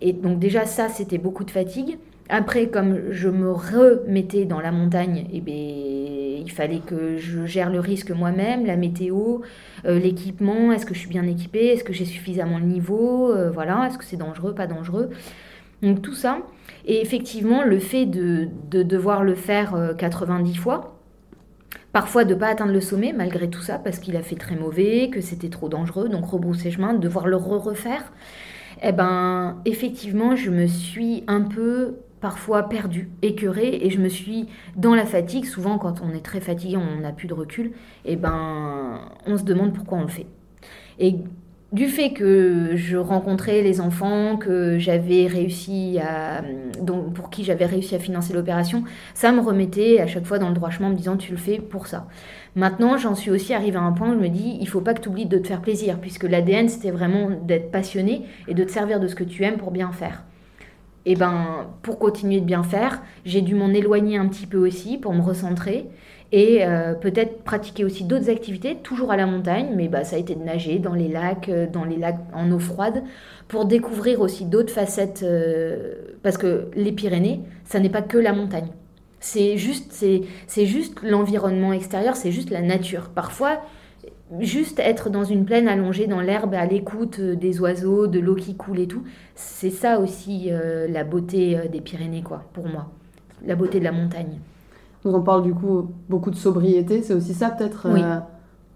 Et 0.00 0.12
donc 0.12 0.38
déjà 0.38 0.64
ça, 0.66 0.88
c'était 0.88 1.18
beaucoup 1.18 1.44
de 1.44 1.50
fatigue. 1.50 1.98
Après, 2.28 2.68
comme 2.68 3.10
je 3.10 3.28
me 3.28 3.52
remettais 3.52 4.46
dans 4.46 4.60
la 4.60 4.72
montagne, 4.72 5.26
eh 5.32 5.40
bien, 5.40 5.54
il 5.54 6.50
fallait 6.50 6.78
que 6.78 7.18
je 7.18 7.44
gère 7.44 7.68
le 7.68 7.80
risque 7.80 8.10
moi-même, 8.10 8.64
la 8.64 8.76
météo, 8.76 9.40
euh, 9.84 9.98
l'équipement, 9.98 10.72
est-ce 10.72 10.86
que 10.86 10.94
je 10.94 11.00
suis 11.00 11.08
bien 11.08 11.26
équipée, 11.26 11.66
est-ce 11.66 11.84
que 11.84 11.92
j'ai 11.92 12.06
suffisamment 12.06 12.58
le 12.58 12.64
niveau, 12.64 13.34
voilà, 13.52 13.88
est-ce 13.88 13.98
que 13.98 14.04
c'est 14.04 14.16
dangereux, 14.16 14.54
pas 14.54 14.66
dangereux? 14.66 15.10
Donc 15.82 16.00
tout 16.00 16.14
ça, 16.14 16.38
et 16.86 17.00
effectivement, 17.00 17.64
le 17.64 17.78
fait 17.78 18.06
de, 18.06 18.48
devoir 18.70 19.24
le 19.24 19.34
faire 19.34 19.94
90 19.98 20.50
euh, 20.50 20.60
fois, 20.60 20.98
parfois 21.92 22.24
de 22.24 22.34
ne 22.34 22.38
pas 22.38 22.48
atteindre 22.48 22.72
le 22.72 22.80
sommet 22.80 23.12
malgré 23.12 23.50
tout 23.50 23.62
ça, 23.62 23.78
parce 23.78 23.98
qu'il 23.98 24.16
a 24.16 24.22
fait 24.22 24.36
très 24.36 24.56
mauvais, 24.56 25.10
que 25.10 25.20
c'était 25.20 25.48
trop 25.48 25.68
dangereux, 25.68 26.08
donc 26.08 26.24
rebrousser 26.26 26.70
chemin, 26.70 26.94
de 26.94 26.98
devoir 26.98 27.26
le 27.26 27.36
re-refaire, 27.36 28.12
eh 28.82 28.92
ben, 28.92 29.60
effectivement, 29.64 30.36
je 30.36 30.50
me 30.50 30.66
suis 30.66 31.24
un 31.26 31.42
peu 31.42 31.96
parfois 32.20 32.68
perdue, 32.68 33.10
écœurée, 33.22 33.80
et 33.82 33.90
je 33.90 33.98
me 33.98 34.08
suis 34.08 34.46
dans 34.76 34.94
la 34.94 35.04
fatigue. 35.04 35.44
Souvent, 35.44 35.78
quand 35.78 36.00
on 36.02 36.14
est 36.14 36.24
très 36.24 36.40
fatigué, 36.40 36.76
on 36.76 37.00
n'a 37.00 37.12
plus 37.12 37.26
de 37.26 37.34
recul, 37.34 37.72
et 38.04 38.12
eh 38.12 38.16
ben, 38.16 39.00
on 39.26 39.36
se 39.36 39.42
demande 39.42 39.72
pourquoi 39.74 39.98
on 39.98 40.02
le 40.02 40.08
fait. 40.08 40.26
Et 40.98 41.16
du 41.72 41.88
fait 41.88 42.12
que 42.12 42.76
je 42.76 42.98
rencontrais 42.98 43.62
les 43.62 43.80
enfants, 43.80 44.36
que 44.36 44.78
j'avais 44.78 45.26
réussi 45.26 45.98
à, 45.98 46.42
pour 47.14 47.30
qui 47.30 47.44
j'avais 47.44 47.64
réussi 47.64 47.94
à 47.94 47.98
financer 47.98 48.34
l'opération, 48.34 48.84
ça 49.14 49.32
me 49.32 49.40
remettait 49.40 49.98
à 49.98 50.06
chaque 50.06 50.26
fois 50.26 50.38
dans 50.38 50.48
le 50.48 50.54
droit 50.54 50.68
chemin 50.68 50.88
en 50.88 50.90
me 50.90 50.96
disant 50.96 51.16
tu 51.16 51.32
le 51.32 51.38
fais 51.38 51.58
pour 51.58 51.86
ça. 51.86 52.06
Maintenant, 52.56 52.98
j'en 52.98 53.14
suis 53.14 53.30
aussi 53.30 53.54
arrivée 53.54 53.78
à 53.78 53.82
un 53.82 53.92
point 53.92 54.10
où 54.10 54.14
je 54.14 54.18
me 54.18 54.28
dis 54.28 54.58
il 54.60 54.68
faut 54.68 54.82
pas 54.82 54.92
que 54.92 55.00
tu 55.00 55.08
oublies 55.08 55.24
de 55.24 55.38
te 55.38 55.48
faire 55.48 55.62
plaisir, 55.62 55.98
puisque 55.98 56.24
l'ADN 56.24 56.68
c'était 56.68 56.90
vraiment 56.90 57.30
d'être 57.30 57.70
passionné 57.70 58.22
et 58.48 58.54
de 58.54 58.64
te 58.64 58.70
servir 58.70 59.00
de 59.00 59.06
ce 59.06 59.14
que 59.14 59.24
tu 59.24 59.42
aimes 59.42 59.56
pour 59.56 59.70
bien 59.70 59.92
faire. 59.92 60.24
et 61.06 61.16
ben 61.16 61.66
pour 61.82 61.98
continuer 61.98 62.40
de 62.40 62.44
bien 62.44 62.62
faire, 62.62 63.02
j'ai 63.24 63.40
dû 63.40 63.54
m'en 63.54 63.70
éloigner 63.70 64.18
un 64.18 64.28
petit 64.28 64.46
peu 64.46 64.58
aussi 64.58 64.98
pour 64.98 65.14
me 65.14 65.22
recentrer 65.22 65.86
et 66.32 66.64
euh, 66.64 66.94
peut-être 66.94 67.42
pratiquer 67.42 67.84
aussi 67.84 68.04
d'autres 68.04 68.30
activités, 68.30 68.76
toujours 68.76 69.12
à 69.12 69.16
la 69.16 69.26
montagne, 69.26 69.74
mais 69.76 69.88
bah, 69.88 70.02
ça 70.02 70.16
a 70.16 70.18
été 70.18 70.34
de 70.34 70.42
nager 70.42 70.78
dans 70.78 70.94
les 70.94 71.08
lacs, 71.08 71.50
euh, 71.50 71.66
dans 71.70 71.84
les 71.84 71.96
lacs 71.96 72.18
en 72.32 72.50
eau 72.50 72.58
froide, 72.58 73.02
pour 73.48 73.66
découvrir 73.66 74.22
aussi 74.22 74.46
d'autres 74.46 74.72
facettes, 74.72 75.22
euh, 75.22 75.94
parce 76.22 76.38
que 76.38 76.70
les 76.74 76.90
Pyrénées, 76.90 77.42
ça 77.64 77.80
n'est 77.80 77.90
pas 77.90 78.00
que 78.00 78.16
la 78.16 78.32
montagne. 78.32 78.68
C'est 79.20 79.58
juste, 79.58 80.04
juste 80.56 81.02
l'environnement 81.02 81.72
extérieur, 81.72 82.16
c'est 82.16 82.32
juste 82.32 82.50
la 82.50 82.62
nature. 82.62 83.10
Parfois, 83.10 83.60
juste 84.40 84.80
être 84.80 85.10
dans 85.10 85.22
une 85.22 85.44
plaine 85.44 85.68
allongée 85.68 86.06
dans 86.06 86.20
l'herbe 86.20 86.54
à 86.54 86.66
l'écoute 86.66 87.20
des 87.20 87.60
oiseaux, 87.60 88.08
de 88.08 88.18
l'eau 88.18 88.34
qui 88.34 88.56
coule 88.56 88.80
et 88.80 88.88
tout, 88.88 89.04
c'est 89.36 89.70
ça 89.70 90.00
aussi 90.00 90.50
la 90.88 91.04
beauté 91.04 91.56
des 91.70 91.80
Pyrénées, 91.80 92.22
quoi, 92.22 92.42
pour 92.52 92.66
moi. 92.66 92.90
La 93.46 93.54
beauté 93.54 93.78
de 93.78 93.84
la 93.84 93.92
montagne. 93.92 94.40
Donc 95.04 95.14
on 95.14 95.22
parle 95.22 95.42
du 95.42 95.52
coup 95.52 95.88
beaucoup 96.08 96.30
de 96.30 96.36
sobriété, 96.36 97.02
c'est 97.02 97.14
aussi 97.14 97.34
ça 97.34 97.50
peut-être 97.50 97.86
euh, 97.86 98.18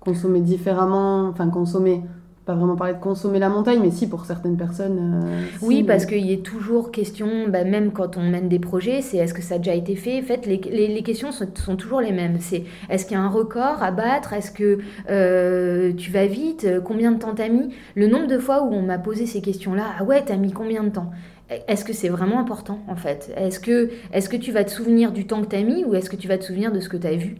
consommer 0.00 0.40
différemment, 0.40 1.28
enfin 1.28 1.48
consommer, 1.48 2.02
pas 2.46 2.54
vraiment 2.54 2.74
parler 2.74 2.94
de 2.94 3.00
consommer 3.00 3.38
la 3.38 3.48
montagne, 3.48 3.78
mais 3.80 3.92
si 3.92 4.08
pour 4.08 4.24
certaines 4.24 4.56
personnes. 4.56 5.22
Euh, 5.24 5.44
oui, 5.62 5.84
parce 5.84 6.04
qu'il 6.04 6.26
y 6.26 6.32
a 6.32 6.36
toujours 6.38 6.90
question, 6.90 7.48
bah, 7.48 7.62
même 7.62 7.92
quand 7.92 8.16
on 8.16 8.22
mène 8.22 8.48
des 8.48 8.58
projets, 8.58 9.02
c'est 9.02 9.18
est-ce 9.18 9.34
que 9.34 9.42
ça 9.42 9.56
a 9.56 9.58
déjà 9.58 9.74
été 9.74 9.94
fait? 9.94 10.20
En 10.20 10.22
fait, 10.22 10.46
les, 10.46 10.58
les, 10.88 11.02
questions 11.04 11.30
sont, 11.30 11.46
sont, 11.54 11.76
toujours 11.76 12.00
les 12.00 12.12
mêmes. 12.12 12.38
C'est 12.40 12.64
est-ce 12.88 13.04
qu'il 13.04 13.16
y 13.16 13.20
a 13.20 13.22
un 13.22 13.28
record 13.28 13.82
à 13.82 13.92
battre? 13.92 14.32
Est-ce 14.32 14.50
que 14.50 14.78
euh, 15.10 15.92
tu 15.92 16.10
vas 16.10 16.26
vite? 16.26 16.66
Combien 16.84 17.12
de 17.12 17.18
temps 17.18 17.34
t'as 17.36 17.48
mis? 17.48 17.72
Le 17.94 18.08
nombre 18.08 18.26
de 18.26 18.38
fois 18.38 18.64
où 18.64 18.72
on 18.72 18.82
m'a 18.82 18.98
posé 18.98 19.26
ces 19.26 19.40
questions-là, 19.40 19.84
ah 19.98 20.04
ouais, 20.04 20.24
t'as 20.24 20.36
mis 20.36 20.52
combien 20.52 20.82
de 20.82 20.90
temps? 20.90 21.10
Est-ce 21.50 21.84
que 21.84 21.92
c'est 21.92 22.08
vraiment 22.08 22.40
important 22.40 22.80
en 22.88 22.96
fait? 22.96 23.32
Est-ce 23.36 23.60
que, 23.60 24.36
tu 24.36 24.52
vas 24.52 24.64
te 24.64 24.70
souvenir 24.70 25.12
du 25.12 25.26
temps 25.26 25.42
que 25.42 25.48
tu 25.48 25.56
as 25.56 25.62
mis 25.62 25.84
ou 25.84 25.94
est-ce 25.94 26.10
que 26.10 26.16
tu 26.16 26.28
vas 26.28 26.38
te 26.38 26.44
souvenir 26.44 26.72
de 26.72 26.80
ce 26.80 26.88
que 26.88 26.96
tu 26.96 27.06
as 27.06 27.16
vu? 27.16 27.36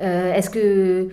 Euh, 0.00 0.32
Est-ce 0.32 0.48
que 0.48 1.08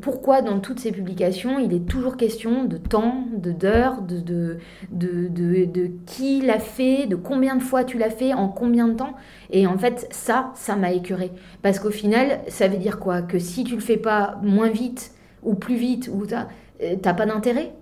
pourquoi 0.00 0.42
dans 0.42 0.58
toutes 0.60 0.80
ces 0.80 0.90
publications 0.92 1.58
il 1.60 1.72
est 1.72 1.86
toujours 1.88 2.16
question 2.16 2.64
de 2.64 2.76
temps, 2.76 3.24
de 3.36 3.52
d'heures, 3.52 4.02
de 4.02 4.18
de, 4.20 4.58
de, 4.90 5.64
de, 5.64 5.90
qui 6.06 6.40
l'a 6.40 6.58
fait, 6.58 7.06
de 7.06 7.16
combien 7.16 7.56
de 7.56 7.62
fois 7.62 7.84
tu 7.84 7.98
l'as 7.98 8.10
fait, 8.10 8.34
en 8.34 8.48
combien 8.48 8.88
de 8.88 8.94
temps? 8.94 9.14
Et 9.50 9.66
en 9.66 9.78
fait 9.78 10.08
ça, 10.10 10.50
ça 10.54 10.76
m'a 10.76 10.92
écœuré 10.92 11.30
parce 11.62 11.78
qu'au 11.78 11.90
final 11.90 12.40
ça 12.48 12.68
veut 12.68 12.78
dire 12.78 12.98
quoi? 12.98 13.22
Que 13.22 13.38
si 13.38 13.64
tu 13.64 13.74
le 13.76 13.80
fais 13.80 13.96
pas 13.96 14.38
moins 14.42 14.70
vite 14.70 15.12
ou 15.42 15.54
plus 15.54 15.76
vite 15.76 16.10
ou 16.12 16.26
t'as 16.26 16.48
euh, 16.82 16.96
pas 16.96 17.26
d'intérêt? 17.26 17.72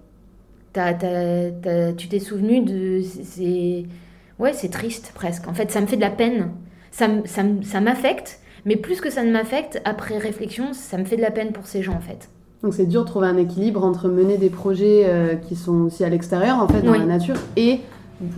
Tu 0.72 2.08
t'es 2.08 2.18
souvenu 2.18 2.60
de. 2.60 3.00
C'est, 3.02 3.84
ouais, 4.38 4.52
c'est 4.52 4.70
triste 4.70 5.12
presque. 5.14 5.48
En 5.48 5.54
fait, 5.54 5.70
ça 5.70 5.80
me 5.80 5.86
fait 5.86 5.96
de 5.96 6.00
la 6.00 6.10
peine. 6.10 6.50
Ça, 6.90 7.08
ça, 7.24 7.42
ça 7.62 7.80
m'affecte, 7.80 8.40
mais 8.64 8.76
plus 8.76 9.00
que 9.00 9.10
ça 9.10 9.22
ne 9.22 9.30
m'affecte, 9.30 9.80
après 9.84 10.18
réflexion, 10.18 10.72
ça 10.72 10.98
me 10.98 11.04
fait 11.04 11.16
de 11.16 11.22
la 11.22 11.30
peine 11.30 11.52
pour 11.52 11.66
ces 11.66 11.82
gens 11.82 11.94
en 11.94 12.00
fait. 12.00 12.28
Donc 12.62 12.74
c'est 12.74 12.86
dur 12.86 13.02
de 13.02 13.06
trouver 13.06 13.26
un 13.26 13.38
équilibre 13.38 13.84
entre 13.84 14.08
mener 14.08 14.36
des 14.36 14.50
projets 14.50 15.04
euh, 15.06 15.34
qui 15.36 15.56
sont 15.56 15.82
aussi 15.82 16.04
à 16.04 16.08
l'extérieur, 16.10 16.58
en 16.58 16.68
fait, 16.68 16.82
dans 16.82 16.92
la 16.92 17.06
nature, 17.06 17.36
et 17.56 17.80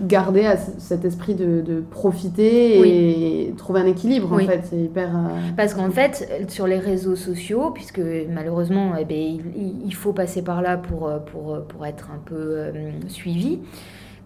garder 0.03 0.55
cet 0.79 1.05
esprit 1.05 1.35
de, 1.35 1.83
profiter 1.91 3.47
et 3.47 3.53
trouver 3.57 3.81
un 3.81 3.87
équilibre 3.87 4.33
en 4.33 4.39
fait. 4.39 4.63
C'est 4.65 4.79
hyper 4.79 5.17
euh, 5.17 5.29
parce 5.57 5.75
qu'en 5.75 5.91
fait 5.91 6.47
sur 6.49 6.67
les 6.67 6.79
réseaux 6.79 7.17
sociaux 7.17 7.71
puisque 7.73 8.01
malheureusement 8.31 8.93
eh 8.99 9.05
ben, 9.05 9.39
il, 9.85 9.95
faut 9.95 10.13
passer 10.13 10.43
par 10.43 10.63
là 10.63 10.77
pour, 10.77 11.13
pour, 11.27 11.63
pour 11.67 11.87
être 11.87 12.11
un 12.11 12.21
peu 12.25 12.35
euh, 12.37 12.91
suivi 13.09 13.61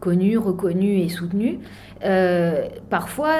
connu 0.00 0.36
reconnu 0.36 0.98
et 0.98 1.08
soutenu 1.08 1.58
euh, 2.04 2.66
parfois 2.90 3.34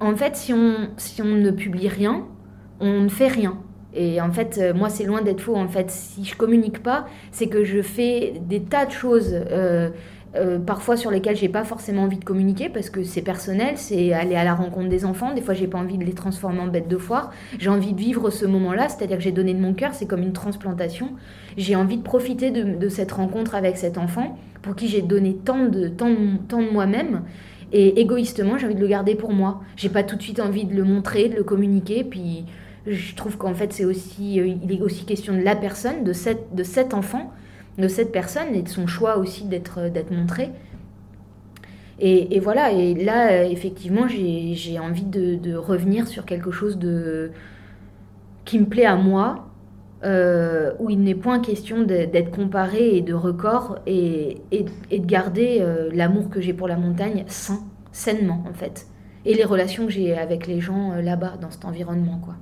en 0.00 0.16
fait 0.16 0.36
si 0.36 0.52
on, 0.52 0.74
si 0.96 1.22
on 1.22 1.34
ne 1.34 1.50
publie 1.50 1.88
rien 1.88 2.24
on 2.80 3.02
ne 3.02 3.08
fait 3.08 3.28
rien 3.28 3.58
et 3.94 4.20
en 4.20 4.30
fait, 4.30 4.58
euh, 4.58 4.74
moi, 4.74 4.90
c'est 4.90 5.04
loin 5.04 5.22
d'être 5.22 5.40
faux. 5.40 5.56
En 5.56 5.68
fait, 5.68 5.90
si 5.90 6.24
je 6.24 6.36
communique 6.36 6.82
pas, 6.82 7.06
c'est 7.30 7.48
que 7.48 7.64
je 7.64 7.80
fais 7.82 8.34
des 8.40 8.60
tas 8.60 8.86
de 8.86 8.90
choses, 8.90 9.30
euh, 9.32 9.90
euh, 10.36 10.58
parfois 10.58 10.98
sur 10.98 11.10
lesquelles 11.10 11.36
j'ai 11.36 11.48
pas 11.48 11.64
forcément 11.64 12.02
envie 12.02 12.18
de 12.18 12.24
communiquer 12.24 12.68
parce 12.68 12.90
que 12.90 13.02
c'est 13.02 13.22
personnel, 13.22 13.78
c'est 13.78 14.12
aller 14.12 14.36
à 14.36 14.44
la 14.44 14.54
rencontre 14.54 14.90
des 14.90 15.06
enfants. 15.06 15.32
Des 15.32 15.40
fois, 15.40 15.54
j'ai 15.54 15.66
pas 15.66 15.78
envie 15.78 15.96
de 15.96 16.04
les 16.04 16.12
transformer 16.12 16.60
en 16.60 16.66
bêtes 16.66 16.88
de 16.88 16.98
foire. 16.98 17.30
J'ai 17.58 17.70
envie 17.70 17.94
de 17.94 17.98
vivre 17.98 18.28
ce 18.28 18.44
moment-là, 18.44 18.90
c'est-à-dire 18.90 19.16
que 19.16 19.22
j'ai 19.22 19.32
donné 19.32 19.54
de 19.54 19.60
mon 19.60 19.72
cœur, 19.72 19.94
c'est 19.94 20.06
comme 20.06 20.22
une 20.22 20.34
transplantation. 20.34 21.12
J'ai 21.56 21.74
envie 21.74 21.96
de 21.96 22.02
profiter 22.02 22.50
de, 22.50 22.88
cette 22.90 23.12
rencontre 23.12 23.54
avec 23.54 23.78
cet 23.78 23.96
enfant 23.96 24.38
pour 24.60 24.76
qui 24.76 24.88
j'ai 24.88 25.02
donné 25.02 25.34
tant 25.34 25.64
de, 25.64 25.88
tant 25.88 26.14
tant 26.46 26.62
de 26.62 26.70
moi-même. 26.70 27.22
Et 27.72 28.00
égoïstement, 28.00 28.58
j'ai 28.58 28.66
envie 28.66 28.74
de 28.74 28.80
le 28.80 28.86
garder 28.86 29.14
pour 29.14 29.32
moi. 29.32 29.62
J'ai 29.76 29.88
pas 29.88 30.02
tout 30.02 30.16
de 30.16 30.22
suite 30.22 30.40
envie 30.40 30.66
de 30.66 30.74
le 30.74 30.84
montrer, 30.84 31.28
de 31.30 31.36
le 31.36 31.44
communiquer, 31.44 32.04
puis 32.04 32.44
je 32.86 33.14
trouve 33.14 33.36
qu'en 33.36 33.54
fait, 33.54 33.72
c'est 33.72 33.84
aussi, 33.84 34.40
euh, 34.40 34.46
il 34.46 34.72
est 34.72 34.80
aussi 34.80 35.04
question 35.04 35.34
de 35.34 35.42
la 35.42 35.56
personne, 35.56 36.04
de, 36.04 36.12
cette, 36.12 36.54
de 36.54 36.62
cet 36.62 36.94
enfant, 36.94 37.32
de 37.76 37.88
cette 37.88 38.12
personne 38.12 38.54
et 38.54 38.62
de 38.62 38.68
son 38.68 38.86
choix 38.86 39.18
aussi 39.18 39.44
d'être, 39.44 39.78
euh, 39.78 39.90
d'être 39.90 40.10
montré. 40.10 40.50
Et, 42.00 42.38
voilà, 42.38 42.70
et 42.70 42.94
là, 42.94 43.32
euh, 43.32 43.48
effectivement, 43.50 44.06
j'ai, 44.06 44.78
envie 44.78 45.04
de, 45.04 45.56
revenir 45.56 46.06
sur 46.06 46.24
quelque 46.24 46.52
chose 46.52 46.78
de, 46.78 47.32
qui 48.44 48.60
me 48.60 48.66
plaît 48.66 48.84
à 48.84 48.94
moi, 48.94 49.48
où 50.04 50.90
il 50.90 51.00
n'est 51.00 51.16
point 51.16 51.40
question 51.40 51.82
d'être 51.82 52.30
comparé 52.30 52.96
et 52.96 53.00
de 53.00 53.14
record, 53.14 53.80
et, 53.88 54.36
et, 54.52 54.62
de 54.62 55.06
garder 55.06 55.60
l'amour 55.92 56.30
que 56.30 56.40
j'ai 56.40 56.52
pour 56.52 56.68
la 56.68 56.76
montagne 56.76 57.24
sain, 57.26 57.58
sainement 57.90 58.44
en 58.48 58.54
fait. 58.54 58.86
Et 59.24 59.34
les 59.34 59.44
relations 59.44 59.86
que 59.86 59.90
j'ai 59.90 60.16
avec 60.16 60.46
les 60.46 60.60
gens 60.60 60.94
là-bas, 61.02 61.34
dans 61.40 61.50
cet 61.50 61.64
environnement, 61.64 62.20
quoi. 62.24 62.36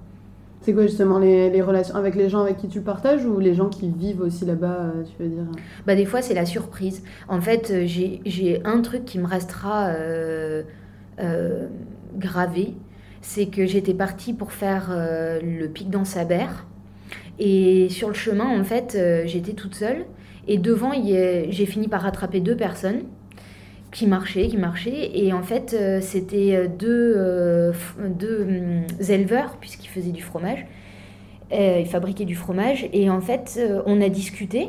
C'est 0.66 0.72
quoi 0.72 0.82
justement 0.82 1.20
les, 1.20 1.62
relations 1.62 1.94
avec 1.94 2.16
les 2.16 2.28
gens 2.28 2.40
avec 2.40 2.56
qui 2.56 2.66
tu 2.66 2.80
partages 2.80 3.24
ou 3.24 3.38
les 3.38 3.54
gens 3.54 3.68
qui 3.68 3.88
vivent 3.88 4.22
aussi 4.22 4.44
là-bas, 4.44 4.90
euh, 4.96 5.04
tu 5.04 5.22
veux 5.22 5.28
dire? 5.28 5.44
Bah, 5.86 5.94
Des 5.94 6.04
fois, 6.04 6.22
c'est 6.22 6.34
la 6.34 6.44
surprise. 6.44 7.04
En 7.28 7.40
fait, 7.40 7.70
euh, 7.70 7.86
j'ai 7.86 8.60
un 8.64 8.80
truc 8.80 9.04
qui 9.04 9.20
me 9.20 9.28
restera 9.28 9.90
euh, 9.90 10.64
gravé. 12.18 12.74
C'est 13.20 13.46
que 13.46 13.64
j'étais 13.64 13.94
partie 13.94 14.32
pour 14.32 14.50
faire 14.50 14.90
le 14.90 15.68
pic 15.68 15.88
dans 15.88 16.04
Sabert. 16.04 16.66
Et 17.38 17.88
sur 17.88 18.08
le 18.08 18.14
chemin, 18.14 18.48
en 18.58 18.64
fait, 18.64 18.98
j'étais 19.24 19.52
toute 19.52 19.76
seule. 19.76 20.04
Et 20.48 20.58
devant, 20.58 20.90
j'ai 20.94 21.66
fini 21.66 21.86
par 21.86 22.02
rattraper 22.02 22.40
deux 22.40 22.56
personnes 22.56 23.02
qui 23.96 24.06
marchaient, 24.06 24.48
qui 24.48 24.58
marchaient. 24.58 25.10
Et 25.14 25.32
en 25.32 25.42
fait, 25.42 25.74
euh, 25.74 26.00
c'était 26.02 26.54
euh, 26.54 26.68
deux, 26.68 27.14
euh, 27.16 27.72
hum, 27.98 28.84
éleveurs, 29.08 29.56
puisqu'ils 29.58 29.88
faisaient 29.88 30.12
du 30.12 30.22
fromage. 30.22 30.66
ils 31.50 31.86
fabriquaient 31.86 32.26
du 32.26 32.34
fromage. 32.34 32.88
Et 32.92 33.08
en 33.08 33.22
fait, 33.22 33.58
on 33.86 34.02
a 34.02 34.10
discuté. 34.10 34.68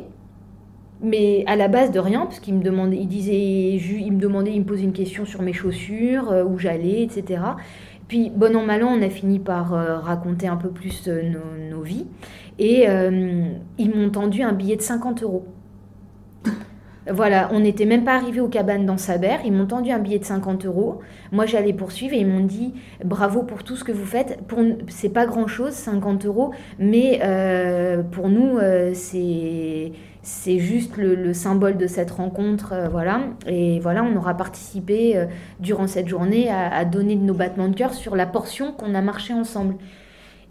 Mais 1.02 1.44
à 1.46 1.58
la 1.58 1.68
base 1.68 1.92
de 1.92 2.00
rien, 2.00 2.22
parce 2.22 2.40
qu'il 2.40 2.56
me 2.56 2.64
demandait, 2.64 2.98
il 2.98 3.08
disait, 3.08 3.38
il 3.38 4.14
me 4.14 4.28
me 4.28 4.64
posait 4.64 4.84
une 4.84 4.94
question 4.94 5.26
sur 5.26 5.42
mes 5.42 5.54
chaussures, 5.54 6.34
où 6.50 6.58
j'allais, 6.58 7.04
etc. 7.04 7.42
Puis, 8.08 8.32
bon 8.34 8.56
an, 8.56 8.66
mal 8.66 8.84
an, 8.84 8.98
on 8.98 9.02
a 9.02 9.10
fini 9.10 9.40
par 9.40 9.72
raconter 10.04 10.48
un 10.48 10.56
peu 10.56 10.70
plus 10.70 11.08
nos, 11.08 11.76
nos 11.76 11.82
vies. 11.84 12.08
Et 12.58 12.86
ils 13.78 13.96
m'ont 13.96 14.10
tendu 14.10 14.42
un 14.42 14.54
billet 14.54 14.78
de 14.78 14.82
50 14.82 15.22
euros. 15.24 15.46
Voilà, 17.12 17.50
on 17.52 17.60
n'était 17.60 17.86
même 17.86 18.04
pas 18.04 18.16
arrivé 18.16 18.40
aux 18.42 18.48
cabanes 18.48 18.86
dans 18.86 18.98
Saber. 18.98 19.38
Ils 19.46 19.54
m'ont 19.54 19.66
tendu 19.66 19.92
un 19.92 20.00
billet 20.00 20.20
de 20.20 20.26
50 20.26 20.66
euros. 20.66 21.00
Moi, 21.32 21.46
j'allais 21.46 21.74
poursuivre 21.74 22.14
et 22.14 22.20
ils 22.20 22.28
m'ont 22.28 22.46
dit 22.46 22.74
bravo 23.04 23.44
pour 23.44 23.64
tout 23.64 23.76
ce 23.76 23.84
que 23.84 23.92
vous 23.92 24.06
faites. 24.06 24.40
Pour 24.48 24.60
c'est 24.88 25.10
pas 25.10 25.26
grand 25.26 25.48
chose, 25.48 25.72
50 25.72 26.26
euros, 26.26 26.52
mais 26.80 27.20
euh, 27.24 28.04
pour 28.04 28.30
nous, 28.30 28.58
euh, 28.58 28.92
c'est 28.94 29.92
c'est 30.22 30.60
juste 30.60 30.98
le, 30.98 31.34
symbole 31.34 31.78
de 31.78 31.88
cette 31.88 32.12
rencontre, 32.12 32.74
euh, 32.74 32.90
voilà. 32.90 33.22
Et 33.48 33.80
voilà, 33.80 34.04
on 34.04 34.14
aura 34.18 34.36
participé 34.36 35.26
durant 35.62 35.88
cette 35.88 36.10
journée 36.10 36.50
à, 36.50 36.68
à, 36.70 36.84
donner 36.84 37.16
de 37.16 37.24
nos 37.24 37.34
battements 37.34 37.70
de 37.70 37.76
cœur 37.76 37.94
sur 37.94 38.16
la 38.16 38.26
portion 38.26 38.74
qu'on 38.74 38.94
a 38.94 39.02
marché 39.02 39.34
ensemble. 39.34 39.76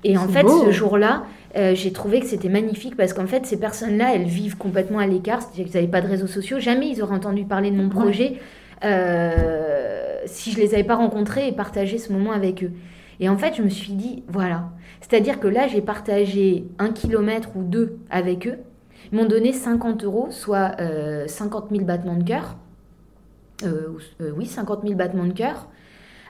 Et 0.05 0.17
en 0.17 0.29
fait, 0.29 0.47
ce 0.49 0.71
jour-là, 0.71 1.25
euh, 1.57 1.75
j'ai 1.75 1.93
trouvé 1.93 2.21
que 2.21 2.27
c'était 2.27 2.49
magnifique 2.49 2.97
parce 2.97 3.13
qu'en 3.13 3.27
fait, 3.27 3.47
ces 3.47 3.59
personnes-là, 3.59 4.15
elles 4.15 4.25
vivent 4.25 4.57
complètement 4.57 4.99
à 4.99 5.07
l'écart, 5.07 5.43
c'est-à-dire 5.43 5.67
qu'ils 5.67 5.75
n'avaient 5.75 5.91
pas 5.91 6.01
de 6.01 6.09
réseaux 6.09 6.27
sociaux. 6.27 6.59
Jamais 6.59 6.89
ils 6.89 7.03
auraient 7.03 7.15
entendu 7.15 7.45
parler 7.45 7.71
de 7.71 7.77
mon 7.77 7.89
projet 7.89 8.41
euh, 8.85 10.19
si 10.27 10.53
je 10.53 10.59
les 10.59 10.75
avais 10.75 10.85
pas 10.85 10.97
rencontrés 10.97 11.49
et 11.49 11.53
partagé 11.53 11.99
ce 11.99 12.13
moment 12.13 12.33
avec 12.33 12.65
eux. 12.65 12.73
Et 13.21 13.29
en 13.29 13.39
fait, 13.39 13.55
je 13.55 13.63
me 13.63 13.71
suis 13.71 13.93
dit, 13.93 14.25
voilà. 14.29 14.71
C'est-à-dire 15.01 15.41
que 15.41 15.49
là, 15.49 15.69
j'ai 15.69 15.81
partagé 15.81 16.67
un 16.79 16.91
kilomètre 16.91 17.57
ou 17.57 17.63
deux 17.63 17.99
avec 18.11 18.47
eux. 18.47 18.59
Ils 19.13 19.19
m'ont 19.19 19.25
donné 19.25 19.53
50 19.53 20.05
euros, 20.05 20.29
soit 20.31 20.73
50 21.27 21.65
euh, 21.65 21.75
000 21.75 21.85
battements 21.85 22.17
de 22.17 22.25
cœur. 22.25 22.57
oui, 23.63 24.47
50 24.47 24.83
000 24.83 24.95
battements 24.95 25.27
de 25.27 25.33
cœur. 25.33 25.69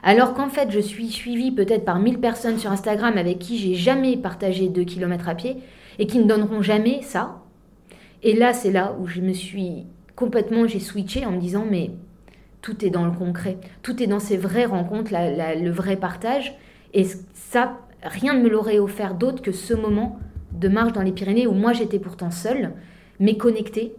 Alors 0.03 0.33
qu'en 0.33 0.49
fait, 0.49 0.71
je 0.71 0.79
suis 0.79 1.09
suivie 1.09 1.51
peut-être 1.51 1.85
par 1.85 1.99
1000 1.99 2.19
personnes 2.19 2.59
sur 2.59 2.71
Instagram 2.71 3.17
avec 3.17 3.39
qui 3.39 3.57
j'ai 3.57 3.75
jamais 3.75 4.17
partagé 4.17 4.69
2 4.69 4.83
km 4.83 5.27
à 5.29 5.35
pied 5.35 5.57
et 5.99 6.07
qui 6.07 6.19
ne 6.19 6.25
donneront 6.25 6.61
jamais 6.61 7.01
ça. 7.01 7.41
Et 8.23 8.33
là, 8.35 8.53
c'est 8.53 8.71
là 8.71 8.95
où 8.99 9.07
je 9.07 9.21
me 9.21 9.33
suis 9.33 9.85
complètement, 10.15 10.67
j'ai 10.67 10.79
switché 10.79 11.25
en 11.25 11.31
me 11.31 11.39
disant, 11.39 11.65
mais 11.69 11.91
tout 12.61 12.83
est 12.83 12.89
dans 12.89 13.05
le 13.05 13.11
concret, 13.11 13.57
tout 13.83 14.01
est 14.01 14.07
dans 14.07 14.19
ces 14.19 14.37
vraies 14.37 14.65
rencontres, 14.65 15.11
le 15.13 15.69
vrai 15.69 15.95
partage. 15.95 16.55
Et 16.93 17.05
ça, 17.33 17.77
rien 18.03 18.33
ne 18.33 18.41
me 18.41 18.49
l'aurait 18.49 18.79
offert 18.79 19.13
d'autre 19.13 19.41
que 19.41 19.51
ce 19.51 19.73
moment 19.73 20.19
de 20.51 20.67
marche 20.67 20.93
dans 20.93 21.03
les 21.03 21.11
Pyrénées 21.11 21.47
où 21.47 21.53
moi 21.53 21.73
j'étais 21.73 21.99
pourtant 21.99 22.31
seule, 22.31 22.73
mais 23.19 23.37
connectée 23.37 23.95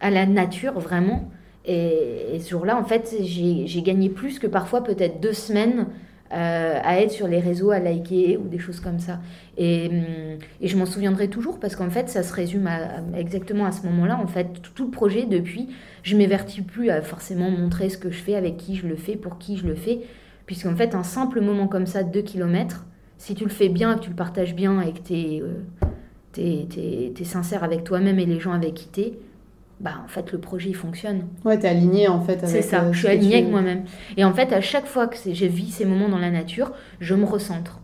à 0.00 0.10
la 0.10 0.26
nature 0.26 0.78
vraiment. 0.78 1.30
Et, 1.68 2.38
ce 2.40 2.48
jour-là, 2.50 2.78
en 2.78 2.84
fait, 2.84 3.14
j'ai 3.20 3.82
gagné 3.82 4.08
plus 4.08 4.38
que 4.38 4.46
parfois 4.46 4.82
peut-être 4.82 5.20
deux 5.20 5.34
semaines 5.34 5.86
euh, 6.32 6.80
à 6.82 7.00
être 7.00 7.10
sur 7.10 7.28
les 7.28 7.40
réseaux, 7.40 7.70
à 7.70 7.78
liker 7.78 8.38
ou 8.38 8.48
des 8.48 8.58
choses 8.58 8.80
comme 8.80 8.98
ça. 8.98 9.20
Et, 9.58 9.88
hum, 9.88 10.38
je 10.62 10.76
m'en 10.76 10.86
souviendrai 10.86 11.28
toujours 11.28 11.60
parce 11.60 11.76
qu'en 11.76 11.90
fait, 11.90 12.08
ça 12.08 12.22
se 12.22 12.32
résume 12.32 12.68
exactement 13.14 13.66
à 13.66 13.72
ce 13.72 13.86
moment-là. 13.86 14.18
En 14.18 14.26
fait, 14.26 14.62
tout, 14.74 14.84
le 14.84 14.90
projet, 14.90 15.26
depuis, 15.26 15.68
je 16.02 16.16
m'évertis 16.16 16.62
plus 16.62 16.88
à 16.88 17.02
forcément 17.02 17.50
montrer 17.50 17.90
ce 17.90 17.98
que 17.98 18.10
je 18.10 18.18
fais, 18.18 18.34
avec 18.34 18.56
qui 18.56 18.74
je 18.74 18.86
le 18.86 18.96
fais, 18.96 19.16
pour 19.16 19.36
qui 19.36 19.58
je 19.58 19.66
le 19.66 19.74
fais. 19.74 20.00
Puisqu'en 20.46 20.74
fait, 20.74 20.94
un 20.94 21.02
simple 21.02 21.42
moment 21.42 21.68
comme 21.68 21.86
ça 21.86 22.02
de 22.02 22.10
2 22.10 22.22
km, 22.22 22.86
si 23.18 23.34
tu 23.34 23.44
le 23.44 23.50
fais 23.50 23.68
bien, 23.68 23.96
que 23.96 24.04
tu 24.04 24.10
le 24.10 24.16
partages 24.16 24.54
bien 24.54 24.80
et 24.80 24.92
que 24.92 25.00
tu 25.00 25.12
es, 25.14 25.42
euh, 25.42 27.12
es, 27.18 27.24
sincère 27.24 27.62
avec 27.62 27.84
toi-même 27.84 28.18
et 28.18 28.24
les 28.24 28.40
gens 28.40 28.52
avec 28.52 28.72
qui 28.72 28.88
tu 28.88 29.00
es, 29.00 29.18
bah 29.80 29.92
en 30.04 30.08
fait 30.08 30.32
le 30.32 30.38
projet 30.38 30.70
il 30.70 30.76
fonctionne. 30.76 31.26
Ouais, 31.44 31.56
es 31.56 31.66
aligné 31.66 32.08
en 32.08 32.20
fait 32.20 32.38
avec 32.38 32.48
C'est 32.48 32.62
ça, 32.62 32.84
euh, 32.84 32.92
je 32.92 32.98
suis 32.98 33.08
alignée 33.08 33.36
avec 33.36 33.50
moi-même. 33.50 33.84
Et 34.16 34.24
en 34.24 34.32
fait 34.32 34.52
à 34.52 34.60
chaque 34.60 34.86
fois 34.86 35.06
que 35.06 35.16
j'ai 35.24 35.48
vu 35.48 35.62
ces 35.62 35.84
moments 35.84 36.08
dans 36.08 36.18
la 36.18 36.30
nature, 36.30 36.72
je 37.00 37.14
me 37.14 37.24
recentre. 37.24 37.80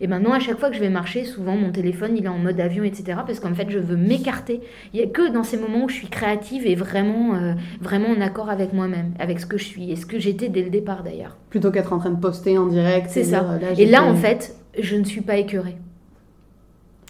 Et 0.00 0.06
maintenant 0.06 0.32
à 0.32 0.38
chaque 0.38 0.58
fois 0.58 0.70
que 0.70 0.76
je 0.76 0.80
vais 0.80 0.88
marcher, 0.88 1.24
souvent 1.24 1.56
mon 1.56 1.70
téléphone 1.70 2.16
il 2.16 2.24
est 2.24 2.28
en 2.28 2.38
mode 2.38 2.58
avion, 2.60 2.82
etc. 2.84 3.20
Parce 3.26 3.40
qu'en 3.40 3.54
fait 3.54 3.68
je 3.68 3.78
veux 3.78 3.96
m'écarter. 3.96 4.60
Il 4.94 5.00
y 5.00 5.02
a 5.02 5.06
que 5.06 5.30
dans 5.30 5.42
ces 5.42 5.58
moments 5.58 5.84
où 5.84 5.88
je 5.88 5.96
suis 5.96 6.08
créative 6.08 6.66
et 6.66 6.74
vraiment, 6.76 7.34
euh, 7.34 7.52
vraiment 7.80 8.08
en 8.08 8.20
accord 8.22 8.48
avec 8.48 8.72
moi-même, 8.72 9.12
avec 9.18 9.40
ce 9.40 9.46
que 9.46 9.58
je 9.58 9.64
suis 9.64 9.90
et 9.90 9.96
ce 9.96 10.06
que 10.06 10.18
j'étais 10.18 10.48
dès 10.48 10.62
le 10.62 10.70
départ 10.70 11.02
d'ailleurs. 11.02 11.36
Plutôt 11.50 11.70
qu'être 11.70 11.92
en 11.92 11.98
train 11.98 12.10
de 12.10 12.20
poster 12.20 12.56
en 12.56 12.66
direct. 12.66 13.08
C'est 13.10 13.24
ça. 13.24 13.58
et 13.76 13.86
là 13.86 14.02
en 14.04 14.14
fait, 14.14 14.56
je 14.80 14.96
ne 14.96 15.04
suis 15.04 15.20
pas 15.20 15.36
écœurée. 15.36 15.76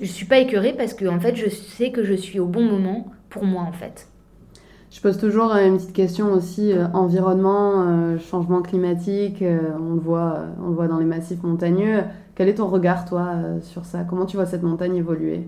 Je 0.00 0.06
suis 0.06 0.26
pas 0.26 0.38
écœurée 0.38 0.74
parce 0.76 0.94
que 0.94 1.06
en 1.06 1.20
fait 1.20 1.36
je 1.36 1.48
sais 1.48 1.92
que 1.92 2.02
je 2.02 2.14
suis 2.14 2.40
au 2.40 2.46
bon 2.46 2.64
moment 2.64 3.12
pour 3.30 3.44
moi 3.44 3.62
en 3.62 3.72
fait. 3.72 4.08
Je 4.90 5.02
pose 5.02 5.18
toujours 5.18 5.52
une 5.52 5.76
petite 5.76 5.92
question 5.92 6.32
aussi 6.32 6.72
euh, 6.72 6.86
environnement, 6.94 7.84
euh, 7.86 8.18
changement 8.18 8.62
climatique. 8.62 9.42
Euh, 9.42 9.60
on 9.78 9.94
le 9.94 10.00
voit, 10.00 10.46
on 10.64 10.68
le 10.68 10.74
voit 10.74 10.88
dans 10.88 10.98
les 10.98 11.04
massifs 11.04 11.42
montagneux. 11.42 12.04
Quel 12.34 12.48
est 12.48 12.54
ton 12.54 12.68
regard 12.68 13.04
toi 13.04 13.34
sur 13.62 13.84
ça? 13.84 14.04
Comment 14.08 14.24
tu 14.24 14.36
vois 14.36 14.46
cette 14.46 14.62
montagne 14.62 14.96
évoluer? 14.96 15.42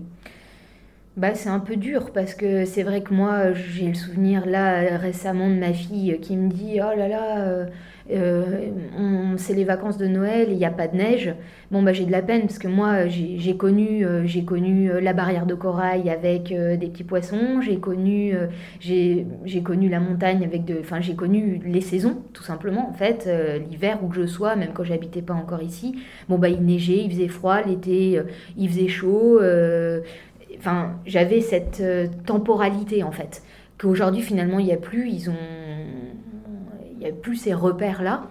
Bah, 1.17 1.33
c'est 1.35 1.49
un 1.49 1.59
peu 1.59 1.75
dur 1.75 2.11
parce 2.13 2.35
que 2.35 2.65
c'est 2.65 2.83
vrai 2.83 3.01
que 3.01 3.13
moi 3.13 3.51
j'ai 3.53 3.87
le 3.87 3.93
souvenir 3.93 4.45
là 4.45 4.97
récemment 4.97 5.49
de 5.49 5.55
ma 5.55 5.73
fille 5.73 6.17
qui 6.21 6.37
me 6.37 6.49
dit 6.49 6.79
oh 6.81 6.97
là 6.97 7.07
là 7.07 7.65
euh, 8.09 8.71
c'est 9.41 9.53
les 9.53 9.63
vacances 9.63 9.97
de 9.97 10.07
Noël, 10.07 10.47
il 10.51 10.57
n'y 10.57 10.65
a 10.65 10.71
pas 10.71 10.87
de 10.87 10.95
neige. 10.95 11.33
Bon, 11.71 11.83
bah, 11.83 11.93
j'ai 11.93 12.05
de 12.05 12.11
la 12.11 12.21
peine 12.21 12.41
parce 12.41 12.59
que 12.59 12.67
moi, 12.67 13.07
j'ai 13.07 13.57
connu, 13.57 14.05
euh, 14.05 14.25
j'ai 14.25 14.45
connu 14.45 14.89
euh, 14.89 15.01
la 15.01 15.13
barrière 15.13 15.45
de 15.45 15.53
corail 15.53 16.09
avec 16.09 16.53
des 16.53 16.87
petits 16.87 17.03
poissons, 17.03 17.61
j'ai 17.61 17.77
connu, 17.77 18.33
j'ai 18.79 19.25
connu 19.63 19.89
la 19.89 19.99
montagne 19.99 20.43
avec 20.43 20.65
de. 20.65 20.77
Enfin, 20.79 21.01
j'ai 21.01 21.15
connu 21.15 21.61
les 21.65 21.81
saisons, 21.81 22.21
tout 22.33 22.43
simplement, 22.43 22.89
en 22.89 22.93
fait. 22.93 23.29
L'hiver, 23.69 23.99
où 24.03 24.07
que 24.07 24.15
je 24.15 24.25
sois, 24.25 24.55
même 24.55 24.71
quand 24.73 24.83
j'habitais 24.83 25.21
pas 25.21 25.33
encore 25.33 25.61
ici. 25.61 25.95
Bon, 26.29 26.37
bah, 26.37 26.49
il 26.49 26.63
neigeait, 26.63 27.03
il 27.03 27.11
faisait 27.11 27.27
froid, 27.27 27.61
l'été, 27.61 28.21
il 28.57 28.69
faisait 28.69 28.87
chaud. 28.87 29.41
Enfin, 30.57 30.93
j'avais 31.05 31.41
cette 31.41 31.83
temporalité, 32.25 33.03
en 33.03 33.11
fait, 33.11 33.43
qu'aujourd'hui, 33.77 34.21
finalement, 34.21 34.59
il 34.59 34.65
n'y 34.65 34.73
a 34.73 34.77
plus. 34.77 35.09
Ils 35.09 35.29
ont 35.29 35.35
il 37.01 37.05
n'y 37.05 37.11
a 37.11 37.15
plus 37.15 37.35
ces 37.35 37.53
repères-là. 37.53 38.27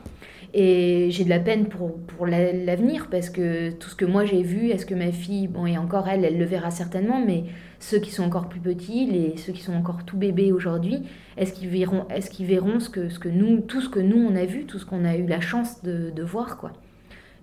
Et 0.52 1.08
j'ai 1.10 1.24
de 1.24 1.28
la 1.28 1.38
peine 1.38 1.66
pour, 1.68 1.96
pour 2.00 2.26
l'avenir 2.26 3.06
parce 3.08 3.30
que 3.30 3.70
tout 3.70 3.88
ce 3.88 3.94
que 3.94 4.04
moi 4.04 4.24
j'ai 4.24 4.42
vu, 4.42 4.70
est-ce 4.70 4.84
que 4.84 4.96
ma 4.96 5.12
fille, 5.12 5.46
bon, 5.46 5.64
et 5.64 5.78
encore 5.78 6.08
elle, 6.08 6.24
elle 6.24 6.38
le 6.38 6.44
verra 6.44 6.72
certainement, 6.72 7.24
mais 7.24 7.44
ceux 7.78 7.98
qui 7.98 8.10
sont 8.10 8.24
encore 8.24 8.48
plus 8.48 8.58
petits, 8.58 9.06
les, 9.06 9.36
ceux 9.36 9.52
qui 9.52 9.62
sont 9.62 9.74
encore 9.74 10.04
tout 10.04 10.16
bébés 10.16 10.50
aujourd'hui, 10.50 11.02
est-ce 11.36 11.52
qu'ils 11.52 11.68
verront, 11.68 12.06
est-ce 12.08 12.30
qu'ils 12.30 12.46
verront 12.46 12.80
ce 12.80 12.90
que, 12.90 13.08
ce 13.08 13.20
que 13.20 13.28
nous, 13.28 13.60
tout 13.60 13.80
ce 13.80 13.88
que 13.88 14.00
nous 14.00 14.18
on 14.18 14.34
a 14.34 14.44
vu, 14.44 14.64
tout 14.64 14.80
ce 14.80 14.86
qu'on 14.86 15.04
a 15.04 15.16
eu 15.16 15.26
la 15.26 15.40
chance 15.40 15.84
de, 15.84 16.10
de 16.10 16.22
voir, 16.24 16.56
quoi. 16.56 16.72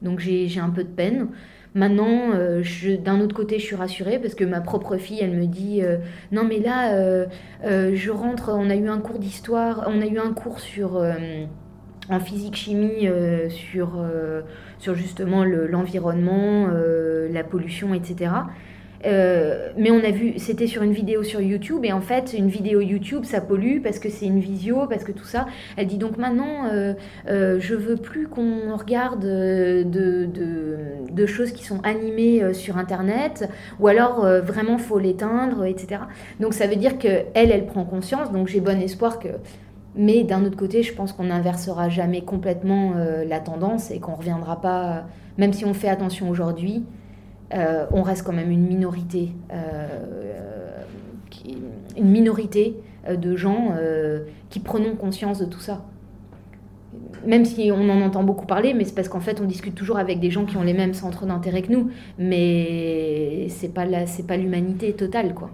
Donc 0.02 0.20
j'ai 0.20 0.60
un 0.60 0.70
peu 0.70 0.84
de 0.84 0.89
peine. 0.89 1.30
Maintenant, 1.76 2.32
euh, 2.34 2.63
d'un 3.04 3.20
autre 3.20 3.36
côté, 3.36 3.60
je 3.60 3.65
suis 3.65 3.76
rassurée 3.76 4.20
parce 4.20 4.36
que 4.36 4.43
ma 4.43 4.62
propre 4.62 4.98
fille, 4.98 5.20
elle 5.22 5.36
me 5.36 5.46
dit 5.46 5.82
euh, 5.84 5.98
non 6.32 6.43
mais 6.43 6.60
là, 6.60 6.93
euh, 6.93 7.26
je 7.63 8.12
rentre. 8.12 8.52
On 8.54 8.70
a 8.70 8.76
eu 8.76 8.88
un 8.89 9.00
cours 9.00 9.20
d'histoire, 9.20 9.86
on 9.88 10.02
a 10.02 10.06
eu 10.06 10.17
un 10.20 10.34
cours 10.34 10.60
sur 10.60 11.04
en 12.10 12.20
physique 12.20 12.56
chimie 12.56 13.10
sur 13.50 14.04
sur 14.80 14.96
justement 14.96 15.43
l'environnement, 15.43 16.67
la 17.30 17.43
pollution, 17.43 17.93
etc. 17.93 18.30
Euh, 19.06 19.70
mais 19.78 19.91
on 19.91 20.04
a 20.04 20.12
vu, 20.12 20.34
c'était 20.38 20.67
sur 20.67 20.82
une 20.82 20.91
vidéo 20.91 21.24
sur 21.24 21.41
YouTube, 21.41 21.86
et 21.86 21.91
en 21.91 22.02
fait, 22.02 22.34
une 22.38 22.50
vidéo 22.50 22.82
YouTube, 22.82 23.24
ça 23.26 23.41
pollue 23.41 23.82
parce 23.82 24.00
que 24.00 24.10
c'est 24.10 24.26
une 24.26 24.39
visio, 24.39 24.88
parce 24.88 25.04
que 25.04 25.12
tout 25.12 25.26
ça. 25.26 25.48
Elle 25.76 25.88
dit 25.88 25.98
donc 25.98 26.17
maintenant, 26.17 26.65
euh, 26.72 26.93
euh, 27.28 27.60
je 27.60 27.76
veux 27.76 27.98
plus 27.98 28.28
qu'on 28.28 28.76
regarde 28.76 29.22
de, 29.22 29.84
de, 29.84 30.78
de, 31.12 31.26
choses 31.26 31.52
qui 31.52 31.63
sont 31.63 31.82
animées 31.84 32.54
sur 32.54 32.78
Internet, 32.78 33.50
ou 33.80 33.88
alors 33.88 34.22
vraiment 34.41 34.78
faut 34.78 35.00
l'éteindre, 35.00 35.65
etc. 35.65 36.02
Donc 36.39 36.54
ça 36.54 36.67
veut 36.67 36.76
dire 36.76 36.98
que 36.98 37.08
elle, 37.34 37.52
elle 37.52 37.65
prend 37.65 37.84
conscience. 37.84 38.32
Donc 38.32 38.48
j'ai 38.48 38.62
bon 38.62 38.82
espoir 38.82 39.20
que. 39.20 39.30
Mais 39.95 40.23
d'un 40.23 40.45
autre 40.45 40.58
côté, 40.58 40.84
je 40.84 40.93
pense 40.93 41.12
qu'on 41.12 41.26
n'inversera 41.26 41.89
jamais 41.89 42.21
complètement 42.21 42.93
la 43.28 43.39
tendance 43.39 43.89
et 43.89 44.00
qu'on 44.00 44.13
reviendra 44.13 44.62
pas, 44.62 45.06
même 45.38 45.54
si 45.54 45.65
on 45.65 45.73
fait 45.73 45.89
attention 45.89 46.30
aujourd'hui. 46.30 46.86
Euh, 47.54 47.86
on 47.91 48.02
reste 48.02 48.23
quand 48.23 48.34
même 48.34 48.52
une 48.52 48.67
minorité, 48.67 49.32
euh, 49.54 49.88
une 51.95 52.10
minorité 52.10 52.76
euh, 53.08 53.15
de 53.15 53.38
gens 53.38 53.73
qui 54.50 54.60
prenons 54.60 54.95
conscience 54.95 55.39
de 55.39 55.45
tout 55.45 55.60
ça. 55.60 55.86
Même 57.26 57.45
si 57.45 57.71
on 57.71 57.89
en 57.89 58.02
entend 58.02 58.23
beaucoup 58.23 58.45
parler, 58.45 58.73
mais 58.73 58.84
c'est 58.84 58.95
parce 58.95 59.10
qu'en 59.10 59.19
fait 59.19 59.41
on 59.41 59.45
discute 59.45 59.76
toujours 59.76 59.97
avec 59.97 60.19
des 60.19 60.30
gens 60.30 60.45
qui 60.45 60.58
ont 60.58 60.63
les 60.63 60.73
mêmes 60.73 60.93
centres 60.93 61.26
d'intérêt 61.26 61.62
que 61.62 61.71
nous, 61.71 61.89
mais 62.17 63.47
c'est 63.50 63.73
pas 63.73 63.86
l'humanité 64.38 64.93
totale 64.93 65.34
quoi. 65.34 65.52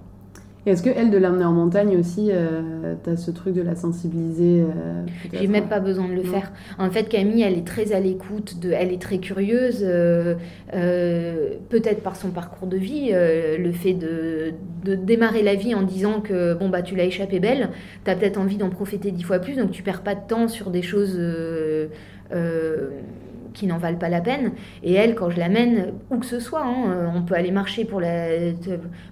Est-ce 0.66 0.82
que 0.82 0.90
elle 0.90 1.12
de 1.12 1.18
l'amener 1.18 1.44
en 1.44 1.52
montagne 1.52 1.98
aussi, 1.98 2.30
euh, 2.32 2.94
tu 3.04 3.10
as 3.10 3.18
ce 3.18 3.32
truc 3.32 3.54
de 3.54 3.62
la 3.62 3.76
sensibiliser 3.76 4.62
euh, 4.62 5.04
J'ai 5.34 5.48
même 5.48 5.68
pas 5.68 5.82
besoin 5.82 6.08
de 6.08 6.14
le 6.14 6.24
faire. 6.24 6.54
En 6.80 6.90
fait, 6.90 7.10
Camille, 7.10 7.42
elle 7.42 7.58
est 7.58 7.68
très 7.68 7.92
à 7.92 8.00
l'écoute, 8.00 8.60
de, 8.62 8.72
elle 8.72 8.94
est 8.94 9.02
très 9.02 9.18
curieuse, 9.18 9.84
euh, 9.84 10.36
peut-être 11.70 12.02
par 12.02 12.16
son 12.16 12.30
parcours 12.30 12.68
de 12.68 12.78
vie, 12.78 13.12
le 13.12 13.72
fait 13.74 13.94
de, 13.94 14.54
de, 14.86 14.96
démarrer 14.96 15.44
la 15.44 15.56
vie 15.56 15.76
en 15.76 15.82
disant 15.82 16.22
que 16.22 16.54
bon 16.54 16.70
bah 16.70 16.82
tu 16.82 16.96
l'as 16.96 17.06
échappé 17.06 17.40
belle, 17.40 17.70
tu 18.06 18.12
as 18.12 18.16
peut-être 18.16 18.40
envie 18.40 18.58
d'en 18.58 18.70
profiter 18.70 19.12
dix 19.12 19.24
fois 19.24 19.40
plus, 19.40 19.58
donc 19.58 19.72
tu 19.72 19.84
perds 19.84 20.02
pas 20.02 20.16
de 20.16 20.26
temps 20.28 20.48
sur 20.48 20.72
des 20.72 20.82
choses 20.82 21.20
qui 23.54 23.68
n'en 23.68 23.78
valent 23.78 23.98
pas 23.98 24.10
la 24.10 24.22
peine. 24.22 24.52
Et 24.84 24.94
elle, 24.94 25.16
quand 25.16 25.30
je 25.30 25.40
l'amène, 25.40 25.94
où 26.10 26.18
que 26.18 26.26
ce 26.26 26.40
soit, 26.40 26.64
hein, 26.64 26.90
euh, 26.90 27.08
on 27.14 27.22
peut 27.22 27.36
aller 27.36 27.52
marcher 27.52 27.86
pour 27.86 28.02
la, 28.02 28.28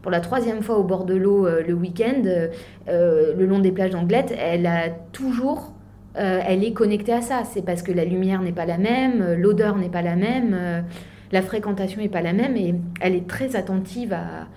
pour 0.02 0.12
la 0.12 0.20
troisième 0.20 0.62
fois 0.62 0.78
au 0.78 0.84
bord 0.84 1.06
de 1.06 1.16
l'eau 1.16 1.46
euh, 1.46 1.64
le 1.66 1.74
week-end, 1.74 2.24
euh, 2.26 3.34
le 3.38 3.46
long 3.46 3.60
des 3.60 3.72
plages 3.72 3.92
d'Anglette, 3.92 4.34
elle 4.38 4.66
a 4.66 4.90
toujours... 5.12 5.74
elle 6.16 6.64
est 6.64 6.74
connectée 6.74 7.14
à 7.14 7.22
ça. 7.22 7.44
C'est 7.46 7.64
parce 7.64 7.84
que 7.84 7.92
la 7.94 8.04
lumière 8.04 8.42
n'est 8.42 8.52
pas 8.52 8.66
la 8.66 8.78
même, 8.78 9.34
l'odeur 9.36 9.78
n'est 9.78 9.90
pas 9.90 10.02
la 10.02 10.18
même, 10.18 10.84
la 11.32 11.42
fréquentation 11.42 12.02
n'est 12.02 12.10
pas 12.10 12.22
la 12.22 12.34
même, 12.34 12.58
et 12.58 12.76
elle 13.00 13.16
est 13.16 13.28
très 13.28 13.56
attentive 13.56 14.12
à, 14.12 14.48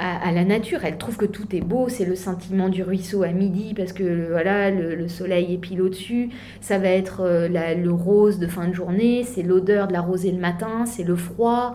à, 0.00 0.32
la 0.32 0.44
nature. 0.44 0.84
Elle 0.84 0.96
trouve 0.96 1.16
que 1.16 1.26
tout 1.26 1.54
est 1.54 1.60
beau, 1.60 1.88
c'est 1.88 2.04
le 2.04 2.16
sentiment 2.16 2.68
du 2.68 2.82
ruisseau 2.82 3.22
à 3.22 3.28
midi 3.28 3.74
parce 3.74 3.92
que 3.92 4.28
voilà, 4.30 4.70
le, 4.70 5.08
soleil 5.08 5.54
est 5.54 5.58
pile 5.58 5.82
au-dessus. 5.82 6.30
Ça 6.60 6.78
va 6.78 6.88
être 6.88 7.20
euh, 7.20 7.48
le 7.48 7.92
rose 7.92 8.38
de 8.38 8.46
fin 8.46 8.68
de 8.68 8.72
journée, 8.72 9.24
c'est 9.24 9.42
l'odeur 9.42 9.88
de 9.88 9.92
la 9.92 10.00
rosée 10.00 10.32
le 10.32 10.40
matin, 10.40 10.86
c'est 10.86 11.04
le 11.04 11.16
froid. 11.16 11.74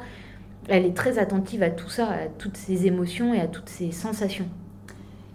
Elle 0.68 0.86
est 0.86 0.96
très 0.96 1.20
attentive 1.20 1.62
à 1.62 1.70
tout 1.70 1.90
ça, 1.90 2.08
à 2.08 2.28
toutes 2.40 2.58
ces 2.58 2.88
émotions 2.88 3.34
et 3.34 3.40
à 3.40 3.48
toutes 3.48 3.70
ces 3.70 3.92
sensations. 3.92 4.48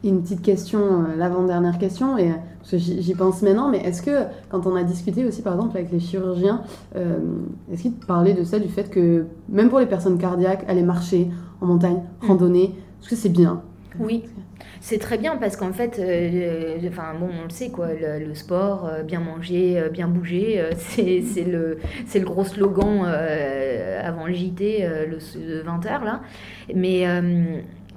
Une 0.03 0.23
petite 0.23 0.41
question, 0.41 0.79
euh, 0.79 1.17
l'avant-dernière 1.17 1.77
question, 1.77 2.17
et, 2.17 2.33
parce 2.59 2.71
que 2.71 2.79
j'y 2.79 3.15
pense 3.15 3.43
maintenant, 3.43 3.69
mais 3.69 3.79
est-ce 3.79 4.01
que 4.01 4.25
quand 4.49 4.67
on 4.67 4.75
a 4.75 4.83
discuté 4.83 5.27
aussi 5.27 5.43
par 5.43 5.55
exemple 5.55 5.77
avec 5.77 5.93
les 5.93 6.01
chirurgiens, 6.01 6.63
euh, 6.97 7.19
est-ce 7.71 7.83
qu'ils 7.83 7.93
parlaient 7.93 8.33
de 8.33 8.43
ça, 8.43 8.59
du 8.59 8.69
fait 8.69 8.89
que 8.89 9.27
même 9.51 9.69
pour 9.69 9.79
les 9.79 9.85
personnes 9.85 10.17
cardiaques, 10.17 10.65
aller 10.69 10.83
marcher 10.83 11.29
en 11.61 11.67
montagne, 11.67 12.01
mm. 12.23 12.27
randonner, 12.27 12.75
est-ce 13.03 13.11
que 13.11 13.17
c'est 13.17 13.29
bien? 13.29 13.63
Oui, 13.99 14.25
c'est 14.81 14.99
très 14.99 15.19
bien 15.19 15.37
parce 15.37 15.57
qu'en 15.57 15.75
fait, 15.75 15.99
euh, 15.99 16.79
enfin 16.89 17.13
bon, 17.21 17.29
on 17.39 17.45
le 17.45 17.51
sait 17.51 17.69
quoi, 17.69 17.89
le, 17.93 18.35
sport, 18.35 18.89
bien 19.07 19.21
manger, 19.21 19.83
bien 19.93 20.09
bouger, 20.09 20.65
c'est 20.79 21.45
le, 21.45 21.77
le 22.15 22.25
gros 22.25 22.45
slogan 22.45 23.05
avant 24.03 24.27
le 24.27 24.33
JT, 24.33 24.89
le 25.11 25.19
20h 25.19 26.05
là. 26.05 26.23
Mais 26.75 27.05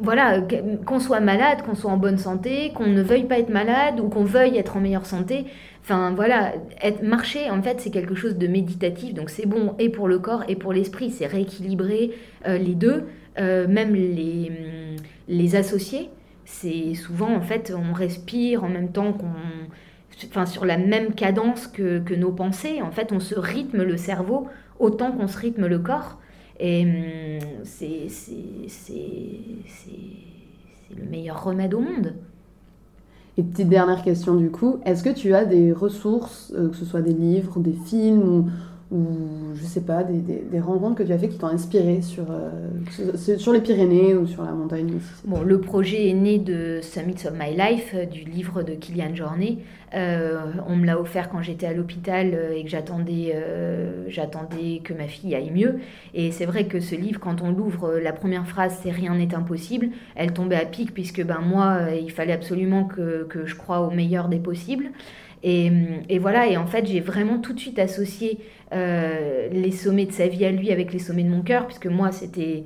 voilà, 0.04 0.42
qu'on 0.86 1.00
soit 1.00 1.22
malade, 1.22 1.62
qu'on 1.64 1.76
soit 1.76 1.90
en 1.90 1.98
bonne 1.98 2.18
santé, 2.18 2.72
qu'on 2.76 2.88
ne 2.88 3.02
veuille 3.02 3.24
pas 3.24 3.40
être 3.40 3.50
malade 3.50 4.00
ou 4.00 4.10
qu'on 4.10 4.24
veuille 4.24 4.58
être 4.58 4.78
en 4.78 4.82
meilleure 4.82 5.06
santé. 5.06 5.46
Enfin 5.82 6.12
voilà, 6.16 6.54
être, 6.82 7.02
marcher 7.02 7.50
en 7.50 7.62
fait 7.62 7.80
c'est 7.80 7.90
quelque 7.90 8.16
chose 8.16 8.38
de 8.38 8.48
méditatif, 8.48 9.14
donc 9.14 9.30
c'est 9.30 9.46
bon 9.46 9.76
et 9.80 9.90
pour 9.90 10.08
le 10.08 10.20
corps 10.20 10.44
et 10.48 10.56
pour 10.56 10.74
l'esprit, 10.74 11.10
c'est 11.10 11.26
rééquilibrer 11.26 12.12
euh, 12.48 12.58
les 12.58 12.76
deux, 12.76 13.06
euh, 13.40 13.68
même 13.68 13.96
les, 13.96 14.52
les 15.28 15.56
associer. 15.56 16.10
C'est 16.46 16.94
souvent 16.94 17.34
en 17.34 17.42
fait 17.42 17.74
on 17.76 17.94
respire 17.94 18.64
en 18.64 18.70
même 18.70 18.92
temps 18.92 19.14
qu'on 19.14 19.34
enfin, 20.30 20.46
sur 20.46 20.66
la 20.66 20.78
même 20.78 21.14
cadence 21.14 21.68
que, 21.68 22.00
que, 22.00 22.14
nos 22.14 22.32
pensées. 22.32 22.82
En 22.82 22.92
fait, 22.92 23.12
on 23.12 23.20
se 23.20 23.36
rythme 23.36 23.84
le 23.84 23.98
cerveau 23.98 24.48
autant 24.80 25.12
qu'on 25.12 25.28
se 25.28 25.38
rythme 25.38 25.68
le 25.68 25.80
corps. 25.80 26.18
Et 26.60 26.84
hum, 26.84 27.64
c'est 27.64 28.08
le 30.96 31.10
meilleur 31.10 31.44
remède 31.44 31.74
au 31.74 31.80
monde. 31.80 32.14
Et 33.38 33.44
petite 33.44 33.70
dernière 33.70 34.04
question 34.04 34.36
du 34.36 34.52
coup, 34.52 34.78
est-ce 34.86 35.04
que 35.04 35.10
tu 35.10 35.34
as 35.34 35.46
des 35.46 35.74
ressources, 35.74 36.54
euh, 36.56 36.70
que 36.70 36.76
ce 36.76 36.86
soit 36.86 37.02
des 37.02 37.14
livres, 37.14 37.60
des 37.60 37.74
films 37.74 38.52
ou 38.94 39.56
je 39.56 39.64
sais 39.64 39.82
pas, 39.82 40.04
des, 40.04 40.20
des, 40.20 40.60
rencontres 40.60 40.96
que 40.96 41.04
tu 41.04 41.12
as 41.12 41.18
fait 41.18 41.28
qui 41.28 41.40
t'ont 41.40 41.48
inspiré 41.48 42.04
sur, 42.04 42.26
euh, 42.30 43.38
sur 43.38 43.52
les 43.52 43.60
Pyrénées 43.60 44.14
ou 44.14 44.28
sur 44.28 44.44
la 44.44 44.52
montagne 44.52 45.00
Bon, 45.26 45.42
le 45.42 45.60
projet 45.60 46.10
est 46.10 46.14
né 46.14 46.38
de 46.38 46.80
Summits 46.82 47.26
of 47.26 47.34
My 47.34 47.58
Life, 47.58 47.92
euh, 47.96 48.06
du 48.06 48.24
livre 48.24 48.62
de 48.62 48.74
Kylian 48.74 49.16
Jornet. 49.16 49.58
Euh, 49.96 50.42
on 50.68 50.76
me 50.76 50.86
l'a 50.86 51.00
offert 51.00 51.30
quand 51.30 51.42
j'étais 51.42 51.66
à 51.66 51.74
l'hôpital 51.74 52.38
et 52.56 52.64
que 52.64 52.70
j'attendais, 52.70 53.34
que 54.84 54.94
ma 54.94 55.08
fille 55.08 55.34
aille 55.34 55.52
mieux. 55.52 55.80
Et 56.14 56.32
c'est 56.32 56.46
vrai 56.46 56.66
que 56.66 56.80
ce 56.80 56.96
livre, 56.96 57.20
quand 57.20 57.42
on 57.42 57.52
l'ouvre, 57.52 58.00
la 58.00 58.14
première 58.14 58.48
phrase 58.48 58.80
c'est 58.82 58.92
rien 58.92 59.16
n'est 59.16 59.34
impossible. 59.34 59.90
Elle 60.16 60.34
tombait 60.34 60.56
à 60.56 60.66
pic 60.66 60.94
puisque 60.94 61.24
ben 61.24 61.42
moi, 61.42 61.80
il 62.00 62.12
fallait 62.12 62.34
absolument 62.34 62.86
que, 62.86 63.26
que 63.30 63.46
je 63.46 63.56
croie 63.56 63.82
au 63.82 63.92
meilleur 63.92 64.30
des 64.30 64.40
possibles. 64.40 64.90
Et, 65.44 65.70
et, 66.10 66.20
voilà, 66.20 66.48
et 66.48 66.56
en 66.56 66.66
fait, 66.66 66.86
j'ai 66.86 67.02
vraiment 67.02 67.38
tout 67.38 67.54
de 67.54 67.60
suite 67.60 67.78
associé 67.78 68.40
euh, 68.74 69.50
les 69.52 69.72
sommets 69.72 70.06
de 70.06 70.14
sa 70.14 70.28
vie 70.28 70.46
à 70.46 70.52
lui 70.52 70.72
avec 70.72 70.94
les 70.94 71.00
sommets 71.00 71.24
de 71.24 71.30
mon 71.30 71.42
cœur, 71.42 71.68
puisque 71.68 71.88
moi, 71.88 72.12
c'était. 72.12 72.64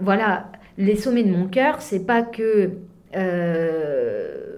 Voilà, 0.00 0.50
les 0.78 0.96
sommets 0.96 1.22
de 1.22 1.30
mon 1.30 1.46
cœur, 1.46 1.82
c'est 1.82 2.06
pas 2.06 2.22
que. 2.22 2.70
Euh, 3.14 4.56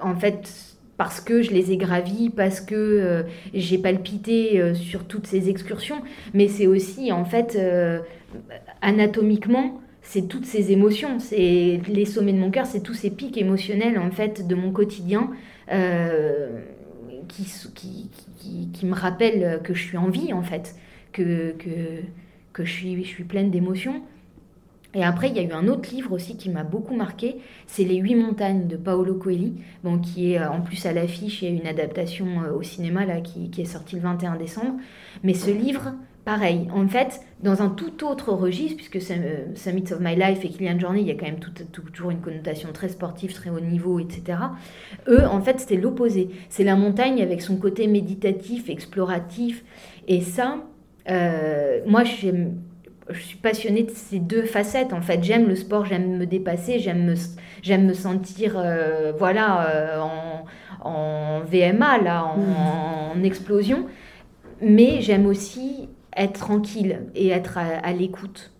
en 0.00 0.14
fait, 0.14 0.76
parce 0.96 1.20
que 1.20 1.42
je 1.42 1.50
les 1.50 1.72
ai 1.72 1.76
gravis, 1.76 2.30
parce 2.30 2.60
que 2.60 2.74
euh, 2.76 3.22
j'ai 3.54 3.78
palpité 3.78 4.74
sur 4.74 5.04
toutes 5.04 5.26
ces 5.26 5.48
excursions, 5.48 6.00
mais 6.32 6.46
c'est 6.46 6.68
aussi, 6.68 7.10
en 7.10 7.24
fait, 7.24 7.58
anatomiquement, 8.82 9.80
c'est 10.02 10.28
toutes 10.28 10.46
ces 10.46 10.70
émotions. 10.70 11.18
C'est 11.18 11.80
les 11.88 12.04
sommets 12.04 12.32
de 12.32 12.38
mon 12.38 12.52
cœur, 12.52 12.66
c'est 12.66 12.82
tous 12.82 12.94
ces 12.94 13.10
pics 13.10 13.36
émotionnels, 13.36 13.98
en 13.98 14.12
fait, 14.12 14.46
de 14.46 14.54
mon 14.54 14.70
quotidien 14.70 15.30
qui, 17.28 18.10
qui, 18.72 18.86
me 18.86 18.94
rappelle 18.94 19.60
que 19.62 19.74
je 19.74 19.82
suis 19.82 19.96
en 19.96 20.08
vie, 20.08 20.32
en 20.32 20.42
fait, 20.42 20.76
que, 21.12 21.52
que, 21.52 22.02
que 22.52 22.64
je, 22.64 22.72
suis, 22.72 23.04
je 23.04 23.08
suis 23.08 23.24
pleine 23.24 23.50
d'émotions. 23.50 24.02
Et 24.94 25.04
après, 25.04 25.28
il 25.28 25.36
y 25.36 25.38
a 25.38 25.42
eu 25.42 25.52
un 25.52 25.68
autre 25.68 25.90
livre 25.94 26.12
aussi 26.12 26.36
qui 26.36 26.48
m'a 26.48 26.64
beaucoup 26.64 26.96
marqué, 26.96 27.36
c'est 27.66 27.84
Les 27.84 27.96
Huit 27.96 28.14
Montagnes 28.14 28.66
de 28.66 28.76
Paolo 28.76 29.14
Coelho, 29.14 29.52
bon, 29.84 29.98
qui 29.98 30.32
est 30.32 30.40
euh, 30.40 30.50
en 30.50 30.62
plus 30.62 30.86
à 30.86 30.92
l'affiche, 30.92 31.42
il 31.42 31.44
y 31.44 31.52
a 31.52 31.60
une 31.60 31.66
adaptation 31.66 32.26
euh, 32.42 32.52
au 32.54 32.62
cinéma 32.62 33.04
là, 33.04 33.20
qui, 33.20 33.50
qui 33.50 33.60
est 33.60 33.66
sortie 33.66 33.96
le 33.96 34.02
21 34.02 34.36
décembre. 34.36 34.76
Mais 35.22 35.34
ce 35.34 35.50
livre, 35.50 35.92
pareil, 36.28 36.68
en 36.74 36.86
fait, 36.86 37.22
dans 37.42 37.62
un 37.62 37.70
tout 37.70 38.04
autre 38.04 38.34
registre, 38.34 38.76
puisque 38.76 39.00
Summits 39.00 39.92
of 39.94 40.00
My 40.00 40.14
Life 40.14 40.44
et 40.44 40.50
Kylian 40.50 40.78
Journey, 40.78 41.00
il 41.00 41.06
y 41.06 41.10
a 41.10 41.14
quand 41.14 41.24
même 41.24 41.40
toujours 41.82 42.10
une 42.10 42.20
connotation 42.20 42.70
très 42.70 42.90
sportive, 42.90 43.32
très 43.32 43.48
haut 43.48 43.60
niveau, 43.60 43.98
etc. 43.98 44.36
Eux, 45.08 45.24
en 45.24 45.40
fait, 45.40 45.58
c'était 45.58 45.78
l'opposé. 45.78 46.28
C'est 46.50 46.64
la 46.64 46.76
montagne 46.76 47.22
avec 47.22 47.40
son 47.40 47.56
côté 47.56 47.86
méditatif, 47.86 48.68
exploratif. 48.68 49.64
Et 50.06 50.20
ça, 50.20 50.58
euh, 51.08 51.80
moi, 51.86 52.04
je 52.04 52.30
suis 53.18 53.38
passionnée 53.38 53.84
de 53.84 53.90
ces 53.90 54.18
deux 54.18 54.42
facettes. 54.42 54.92
En 54.92 55.00
fait, 55.00 55.24
j'aime 55.24 55.48
le 55.48 55.56
sport, 55.56 55.86
j'aime 55.86 56.18
me 56.18 56.26
dépasser, 56.26 56.78
j'aime 56.78 57.06
me, 57.06 57.14
j'aime 57.62 57.86
me 57.86 57.94
sentir, 57.94 58.56
euh, 58.58 59.14
voilà, 59.18 59.66
euh, 59.70 60.02
en, 60.82 61.40
VMA, 61.40 62.02
là, 62.02 62.26
en, 62.26 63.18
en 63.18 63.22
explosion. 63.22 63.86
Mais 64.60 65.00
j'aime 65.00 65.24
aussi 65.24 65.88
être 66.16 66.38
tranquille 66.38 67.02
et 67.14 67.28
être 67.28 67.58
à, 67.58 67.92
l'écoute. 67.92 68.52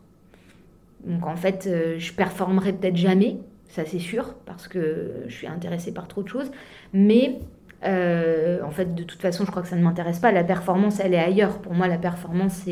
Donc 1.05 1.27
en 1.27 1.37
fait, 1.37 1.67
euh, 1.67 1.97
je 1.99 2.13
performerai 2.13 2.73
peut-être 2.73 2.97
jamais, 2.97 3.39
ça 3.69 3.85
c'est 3.85 3.99
sûr, 3.99 4.35
parce 4.47 4.69
que 4.69 5.13
je 5.27 5.35
suis 5.35 5.47
intéressée 5.47 5.93
par 5.93 6.09
trop 6.09 6.23
de 6.23 6.29
choses. 6.29 6.51
Mais 6.93 7.39
euh, 7.85 8.61
en 8.65 8.71
fait, 8.71 8.95
de 8.95 9.03
toute 9.03 9.21
façon, 9.21 9.45
je 9.45 9.51
crois 9.51 9.63
que 9.63 9.69
ça 9.69 9.77
ne 9.77 9.83
m'intéresse 9.83 10.19
pas. 10.19 10.33
La 10.33 10.45
performance, 10.45 11.01
elle 11.01 11.15
est 11.15 11.19
ailleurs. 11.19 11.59
Pour 11.59 11.75
moi, 11.75 11.89
la 11.89 11.99
performance, 11.99 12.65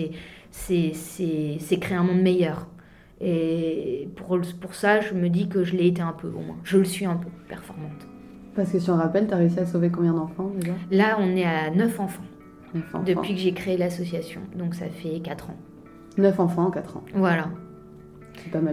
c'est 0.50 1.76
créer 1.80 1.96
un 1.96 2.02
monde 2.02 2.20
meilleur. 2.20 2.66
Et 3.20 4.08
pour, 4.16 4.38
pour 4.60 4.74
ça, 4.74 5.00
je 5.00 5.14
me 5.14 5.28
dis 5.28 5.48
que 5.48 5.64
je 5.64 5.74
l'ai 5.74 5.86
été 5.86 6.02
un 6.02 6.12
peu, 6.12 6.28
au 6.28 6.40
moins. 6.40 6.58
Je 6.64 6.76
le 6.76 6.84
suis 6.84 7.06
un 7.06 7.16
peu, 7.16 7.28
performante. 7.48 8.06
Parce 8.54 8.72
que 8.72 8.78
si 8.78 8.90
on 8.90 8.96
rappelle, 8.96 9.26
tu 9.26 9.34
as 9.34 9.38
réussi 9.38 9.58
à 9.60 9.66
sauver 9.66 9.90
combien 9.90 10.12
d'enfants 10.12 10.50
déjà? 10.58 10.72
Là, 10.90 11.16
on 11.20 11.36
est 11.36 11.44
à 11.44 11.70
9 11.70 12.00
enfants 12.00 12.22
depuis 13.04 13.34
que 13.34 13.40
j'ai 13.40 13.52
créé 13.52 13.76
l'association. 13.76 14.40
Donc 14.54 14.74
ça 14.74 14.88
fait 14.88 15.20
4 15.20 15.50
ans. 15.50 15.56
9 16.18 16.40
enfants 16.40 16.66
en 16.66 16.70
4 16.70 16.96
ans. 16.96 17.04
Voilà. 17.14 17.50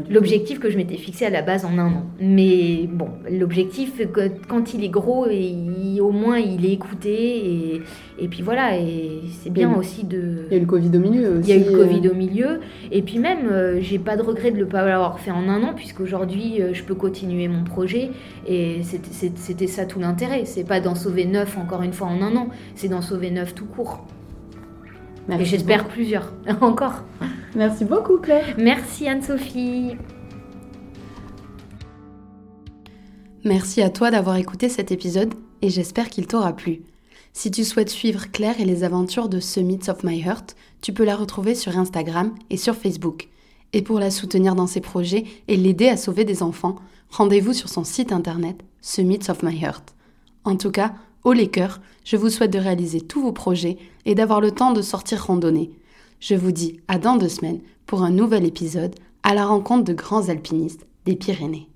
L'objectif 0.10 0.60
que 0.60 0.69
je 0.69 0.78
m'étais 0.78 0.97
fixé 0.97 1.26
à 1.26 1.30
la 1.30 1.41
base 1.41 1.65
en 1.65 1.78
un 1.78 1.88
an. 1.88 2.04
Mais 2.19 2.88
bon, 2.91 3.10
l'objectif, 3.30 4.02
quand 4.47 4.73
il 4.73 4.84
est 4.84 4.89
gros, 4.89 5.28
et 5.30 5.99
au 6.02 6.12
moins 6.12 6.39
il 6.39 6.65
est 6.65 6.73
écouté. 6.73 7.12
Et, 7.12 7.82
et 8.19 8.28
puis 8.28 8.41
voilà, 8.41 8.78
et 8.78 9.21
c'est 9.41 9.49
bien 9.49 9.73
aussi 9.76 10.04
de. 10.04 10.45
Il 10.49 10.52
y 10.52 10.56
a 10.56 10.58
eu 10.58 10.62
le 10.62 10.65
Covid 10.67 10.97
au 10.97 10.99
milieu 10.99 11.38
aussi. 11.38 11.49
Il 11.49 11.56
y 11.56 11.60
a 11.60 11.62
eu 11.62 11.71
le 11.71 11.78
Covid 11.78 12.10
au 12.10 12.13
milieu. 12.13 12.60
Et 12.91 13.02
puis 13.02 13.19
même, 13.19 13.47
euh, 13.52 13.80
j'ai 13.82 13.99
pas 13.99 14.15
de 14.15 14.21
regret 14.21 14.52
de 14.52 14.58
ne 14.58 14.65
pas 14.65 14.86
l'avoir 14.86 15.19
fait 15.19 15.32
en 15.32 15.49
un 15.49 15.63
an, 15.63 15.73
puisqu'aujourd'hui, 15.76 16.62
euh, 16.62 16.73
je 16.73 16.84
peux 16.84 16.95
continuer 16.95 17.47
mon 17.47 17.63
projet. 17.63 18.12
Et 18.47 18.82
c'était 18.84 19.67
ça 19.67 19.86
tout 19.86 19.99
l'intérêt. 19.99 20.45
C'est 20.45 20.65
pas 20.65 20.80
d'en 20.80 20.95
sauver 20.95 21.26
neuf 21.26 21.58
encore 21.58 21.82
une 21.82 21.93
fois 21.93 22.08
en 22.08 22.21
un 22.21 22.36
an, 22.36 22.49
c'est 22.76 22.89
d'en 22.89 23.02
sauver 23.02 23.32
neuf 23.32 23.56
tout 23.56 23.65
court. 23.65 24.06
Et 25.30 25.46
j'espère 25.46 25.88
plusieurs, 25.88 26.34
encore. 26.62 27.04
Merci 27.56 27.86
beaucoup 27.86 28.18
Claire. 28.18 28.56
Merci 28.58 29.08
Anne-Sophie. 29.08 29.96
Merci 33.44 33.82
à 33.82 33.90
toi 33.90 34.10
d'avoir 34.10 34.38
écouté 34.38 34.70
cet 34.70 34.92
épisode 34.92 35.34
et 35.62 35.70
j'espère 35.70 36.10
qu'il 36.10 36.28
t'aura 36.28 36.54
plu. 36.54 36.82
Si 37.34 37.52
tu 37.52 37.64
souhaites 37.64 37.90
suivre 37.90 38.32
Claire 38.32 38.60
et 38.62 38.66
les 38.66 38.84
aventures 38.84 39.28
de 39.28 39.40
Summits 39.40 39.90
of 39.90 40.04
My 40.04 40.22
Heart, 40.22 40.56
tu 40.82 40.94
peux 40.94 41.04
la 41.04 41.16
retrouver 41.16 41.56
sur 41.56 41.78
Instagram 41.78 42.34
et 42.50 42.58
sur 42.58 42.76
Facebook. 42.76 43.28
Et 43.74 43.82
pour 43.82 44.00
la 44.00 44.12
soutenir 44.12 44.56
dans 44.56 44.68
ses 44.68 44.82
projets 44.82 45.26
et 45.48 45.58
l'aider 45.58 45.90
à 45.90 45.98
sauver 45.98 46.26
des 46.26 46.44
enfants, 46.44 46.76
rendez-vous 47.10 47.54
sur 47.54 47.70
son 47.70 47.84
site 47.84 48.12
internet 48.12 48.62
Summits 48.82 49.30
of 49.30 49.42
My 49.42 49.60
Heart. 49.62 49.96
En 50.44 50.56
tout 50.58 50.72
cas, 50.72 50.94
haut 51.24 51.34
les 51.34 51.50
cœurs, 51.50 51.82
je 52.04 52.18
vous 52.18 52.30
souhaite 52.30 52.52
de 52.52 52.60
réaliser 52.60 53.02
tous 53.02 53.22
vos 53.22 53.32
projets 53.32 53.78
et 54.06 54.16
d'avoir 54.16 54.42
le 54.42 54.52
temps 54.52 54.74
de 54.74 54.82
sortir 54.82 55.26
randonner. 55.26 55.72
Je 56.20 56.36
vous 56.36 56.52
dis 56.52 56.80
à 56.88 56.98
dans 56.98 57.16
deux 57.16 57.30
semaines 57.30 57.62
pour 57.86 58.04
un 58.04 58.12
nouvel 58.12 58.46
épisode 58.46 58.96
à 59.24 59.34
la 59.34 59.46
rencontre 59.46 59.86
de 59.86 59.94
grands 59.94 60.30
alpinistes 60.30 60.86
des 61.06 61.16
Pyrénées. 61.16 61.68